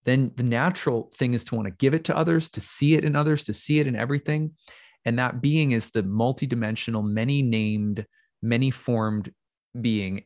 then 0.04 0.32
the 0.36 0.42
natural 0.42 1.10
thing 1.14 1.34
is 1.34 1.44
to 1.44 1.54
want 1.54 1.66
to 1.66 1.74
give 1.74 1.94
it 1.94 2.04
to 2.04 2.16
others, 2.16 2.48
to 2.50 2.60
see 2.60 2.94
it 2.94 3.04
in 3.04 3.16
others, 3.16 3.44
to 3.44 3.54
see 3.54 3.80
it 3.80 3.86
in 3.86 3.96
everything. 3.96 4.52
And 5.04 5.18
that 5.18 5.40
being 5.40 5.72
is 5.72 5.90
the 5.90 6.02
multidimensional, 6.02 7.04
many 7.04 7.42
named, 7.42 8.06
many 8.42 8.70
formed 8.70 9.32
being 9.78 10.24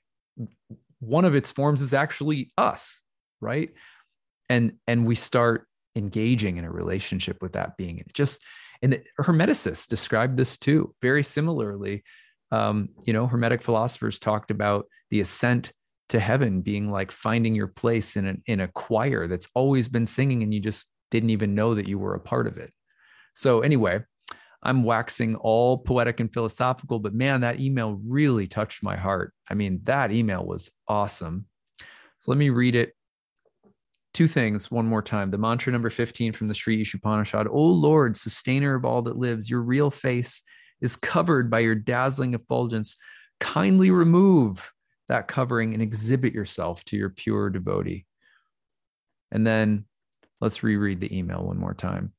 one 1.00 1.24
of 1.24 1.34
its 1.34 1.52
forms 1.52 1.80
is 1.80 1.94
actually 1.94 2.52
us 2.58 3.02
right 3.40 3.70
and 4.48 4.72
and 4.86 5.06
we 5.06 5.14
start 5.14 5.67
engaging 5.98 6.56
in 6.56 6.64
a 6.64 6.70
relationship 6.70 7.42
with 7.42 7.52
that 7.52 7.76
being 7.76 7.98
and 7.98 8.14
just 8.14 8.42
and 8.80 8.92
the 8.92 9.02
hermeticists 9.20 9.88
described 9.88 10.36
this 10.36 10.56
too 10.56 10.94
very 11.02 11.22
similarly 11.22 12.02
um, 12.52 12.88
you 13.04 13.12
know 13.12 13.26
hermetic 13.26 13.62
philosophers 13.62 14.18
talked 14.18 14.50
about 14.50 14.86
the 15.10 15.20
ascent 15.20 15.72
to 16.08 16.18
heaven 16.18 16.62
being 16.62 16.90
like 16.90 17.12
finding 17.12 17.54
your 17.54 17.66
place 17.66 18.16
in 18.16 18.26
an 18.26 18.42
in 18.46 18.60
a 18.60 18.68
choir 18.68 19.28
that's 19.28 19.48
always 19.54 19.88
been 19.88 20.06
singing 20.06 20.42
and 20.42 20.54
you 20.54 20.60
just 20.60 20.90
didn't 21.10 21.30
even 21.30 21.54
know 21.54 21.74
that 21.74 21.88
you 21.88 21.98
were 21.98 22.14
a 22.14 22.20
part 22.20 22.46
of 22.46 22.56
it 22.56 22.72
so 23.34 23.60
anyway 23.60 24.00
I'm 24.62 24.82
waxing 24.82 25.36
all 25.36 25.78
poetic 25.78 26.20
and 26.20 26.32
philosophical, 26.32 26.98
but 26.98 27.14
man, 27.14 27.42
that 27.42 27.60
email 27.60 28.00
really 28.04 28.48
touched 28.48 28.82
my 28.82 28.96
heart. 28.96 29.32
I 29.48 29.54
mean, 29.54 29.80
that 29.84 30.10
email 30.10 30.44
was 30.44 30.70
awesome. 30.88 31.46
So 32.18 32.32
let 32.32 32.38
me 32.38 32.50
read 32.50 32.74
it. 32.74 32.94
Two 34.18 34.26
things 34.26 34.68
one 34.68 34.84
more 34.84 35.00
time. 35.00 35.30
The 35.30 35.38
mantra 35.38 35.72
number 35.72 35.90
15 35.90 36.32
from 36.32 36.48
the 36.48 36.54
Sri 36.54 36.82
Ishopanishad 36.82 37.46
O 37.48 37.62
Lord, 37.62 38.16
sustainer 38.16 38.74
of 38.74 38.84
all 38.84 39.00
that 39.02 39.16
lives, 39.16 39.48
your 39.48 39.62
real 39.62 39.92
face 39.92 40.42
is 40.80 40.96
covered 40.96 41.48
by 41.48 41.60
your 41.60 41.76
dazzling 41.76 42.34
effulgence. 42.34 42.96
Kindly 43.38 43.92
remove 43.92 44.72
that 45.08 45.28
covering 45.28 45.72
and 45.72 45.80
exhibit 45.80 46.34
yourself 46.34 46.84
to 46.86 46.96
your 46.96 47.10
pure 47.10 47.48
devotee. 47.48 48.06
And 49.30 49.46
then 49.46 49.84
let's 50.40 50.64
reread 50.64 50.98
the 50.98 51.16
email 51.16 51.44
one 51.44 51.56
more 51.56 51.74
time. 51.74 52.12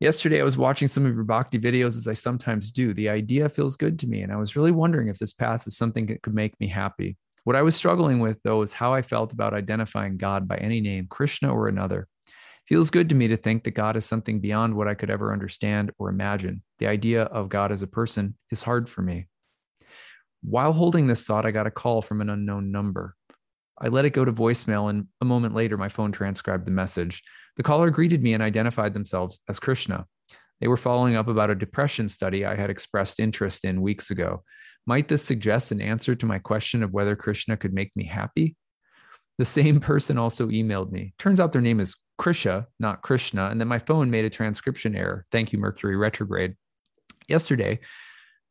Yesterday, 0.00 0.40
I 0.40 0.44
was 0.44 0.56
watching 0.56 0.88
some 0.88 1.04
of 1.04 1.14
your 1.14 1.24
bhakti 1.24 1.58
videos 1.58 1.98
as 1.98 2.08
I 2.08 2.14
sometimes 2.14 2.70
do. 2.70 2.94
The 2.94 3.10
idea 3.10 3.50
feels 3.50 3.76
good 3.76 3.98
to 3.98 4.06
me, 4.06 4.22
and 4.22 4.32
I 4.32 4.36
was 4.36 4.56
really 4.56 4.72
wondering 4.72 5.08
if 5.08 5.18
this 5.18 5.34
path 5.34 5.66
is 5.66 5.76
something 5.76 6.06
that 6.06 6.22
could 6.22 6.34
make 6.34 6.58
me 6.58 6.68
happy. 6.68 7.18
What 7.44 7.56
I 7.56 7.62
was 7.62 7.76
struggling 7.76 8.20
with, 8.20 8.38
though, 8.42 8.62
is 8.62 8.72
how 8.72 8.94
I 8.94 9.02
felt 9.02 9.32
about 9.32 9.52
identifying 9.52 10.16
God 10.16 10.48
by 10.48 10.56
any 10.56 10.80
name, 10.80 11.06
Krishna 11.08 11.54
or 11.54 11.68
another. 11.68 12.08
It 12.26 12.32
feels 12.66 12.88
good 12.88 13.10
to 13.10 13.14
me 13.14 13.28
to 13.28 13.36
think 13.36 13.64
that 13.64 13.72
God 13.72 13.96
is 13.98 14.06
something 14.06 14.40
beyond 14.40 14.74
what 14.74 14.88
I 14.88 14.94
could 14.94 15.10
ever 15.10 15.30
understand 15.30 15.92
or 15.98 16.08
imagine. 16.08 16.62
The 16.78 16.86
idea 16.86 17.24
of 17.24 17.50
God 17.50 17.70
as 17.70 17.82
a 17.82 17.86
person 17.86 18.36
is 18.50 18.62
hard 18.62 18.88
for 18.88 19.02
me. 19.02 19.26
While 20.42 20.72
holding 20.72 21.06
this 21.06 21.26
thought, 21.26 21.44
I 21.44 21.50
got 21.50 21.66
a 21.66 21.70
call 21.70 22.00
from 22.00 22.22
an 22.22 22.30
unknown 22.30 22.72
number. 22.72 23.14
I 23.78 23.88
let 23.88 24.06
it 24.06 24.10
go 24.10 24.24
to 24.24 24.32
voicemail, 24.32 24.88
and 24.88 25.08
a 25.20 25.26
moment 25.26 25.54
later, 25.54 25.76
my 25.76 25.90
phone 25.90 26.12
transcribed 26.12 26.64
the 26.64 26.70
message. 26.70 27.22
The 27.56 27.62
caller 27.62 27.90
greeted 27.90 28.22
me 28.22 28.32
and 28.32 28.42
identified 28.42 28.94
themselves 28.94 29.40
as 29.50 29.60
Krishna. 29.60 30.06
They 30.60 30.68
were 30.68 30.78
following 30.78 31.14
up 31.14 31.28
about 31.28 31.50
a 31.50 31.54
depression 31.54 32.08
study 32.08 32.46
I 32.46 32.56
had 32.56 32.70
expressed 32.70 33.20
interest 33.20 33.66
in 33.66 33.82
weeks 33.82 34.10
ago. 34.10 34.44
Might 34.86 35.08
this 35.08 35.24
suggest 35.24 35.72
an 35.72 35.80
answer 35.80 36.14
to 36.14 36.26
my 36.26 36.38
question 36.38 36.82
of 36.82 36.92
whether 36.92 37.16
Krishna 37.16 37.56
could 37.56 37.72
make 37.72 37.94
me 37.96 38.04
happy? 38.04 38.56
The 39.38 39.44
same 39.44 39.80
person 39.80 40.18
also 40.18 40.48
emailed 40.48 40.92
me. 40.92 41.14
Turns 41.18 41.40
out 41.40 41.52
their 41.52 41.62
name 41.62 41.80
is 41.80 41.96
Krisha, 42.20 42.66
not 42.78 43.02
Krishna, 43.02 43.46
and 43.46 43.60
then 43.60 43.68
my 43.68 43.78
phone 43.78 44.10
made 44.10 44.24
a 44.24 44.30
transcription 44.30 44.94
error. 44.94 45.26
Thank 45.32 45.52
you, 45.52 45.58
Mercury 45.58 45.96
retrograde. 45.96 46.54
Yesterday, 47.28 47.80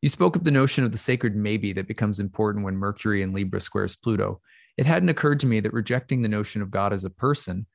you 0.02 0.08
spoke 0.08 0.36
of 0.36 0.44
the 0.44 0.50
notion 0.50 0.84
of 0.84 0.92
the 0.92 0.98
sacred 0.98 1.34
maybe 1.34 1.72
that 1.72 1.88
becomes 1.88 2.20
important 2.20 2.64
when 2.64 2.76
Mercury 2.76 3.22
in 3.22 3.32
Libra 3.32 3.60
squares 3.60 3.96
Pluto. 3.96 4.40
It 4.76 4.86
hadn't 4.86 5.08
occurred 5.08 5.40
to 5.40 5.46
me 5.46 5.60
that 5.60 5.72
rejecting 5.72 6.20
the 6.20 6.28
notion 6.28 6.60
of 6.60 6.70
God 6.70 6.92
as 6.92 7.04
a 7.04 7.10
person 7.10 7.66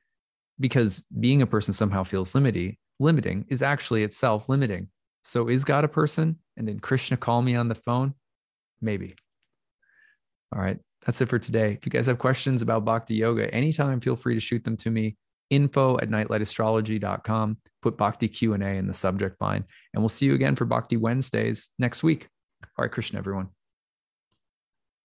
because 0.60 1.02
being 1.18 1.42
a 1.42 1.46
person 1.46 1.72
somehow 1.72 2.04
feels 2.04 2.34
limiting 2.34 2.76
limiting 3.00 3.46
is 3.48 3.62
actually 3.62 4.04
itself 4.04 4.48
limiting 4.48 4.88
so 5.24 5.48
is 5.48 5.64
god 5.64 5.84
a 5.84 5.88
person 5.88 6.36
and 6.56 6.66
did 6.66 6.82
krishna 6.82 7.16
call 7.16 7.42
me 7.42 7.56
on 7.56 7.68
the 7.68 7.74
phone 7.74 8.14
maybe. 8.80 9.14
All 10.54 10.60
right. 10.60 10.78
That's 11.06 11.20
it 11.20 11.28
for 11.28 11.38
today. 11.38 11.72
If 11.72 11.86
you 11.86 11.90
guys 11.90 12.06
have 12.06 12.18
questions 12.18 12.62
about 12.62 12.84
bhakti 12.84 13.14
yoga 13.14 13.52
anytime 13.54 14.00
feel 14.00 14.16
free 14.16 14.34
to 14.34 14.40
shoot 14.40 14.64
them 14.64 14.76
to 14.78 14.90
me. 14.90 15.16
Info 15.48 15.98
at 15.98 16.10
nightlightastrology.com 16.10 17.56
put 17.82 17.96
bhakti 17.96 18.28
q&a 18.28 18.56
in 18.56 18.86
the 18.86 18.94
subject 18.94 19.40
line. 19.40 19.64
And 19.94 20.02
we'll 20.02 20.08
see 20.08 20.26
you 20.26 20.34
again 20.34 20.56
for 20.56 20.64
bhakti 20.64 20.96
wednesdays 20.96 21.70
next 21.78 22.02
week. 22.02 22.28
All 22.62 22.84
right 22.84 22.92
krishna 22.92 23.18
everyone 23.18 23.48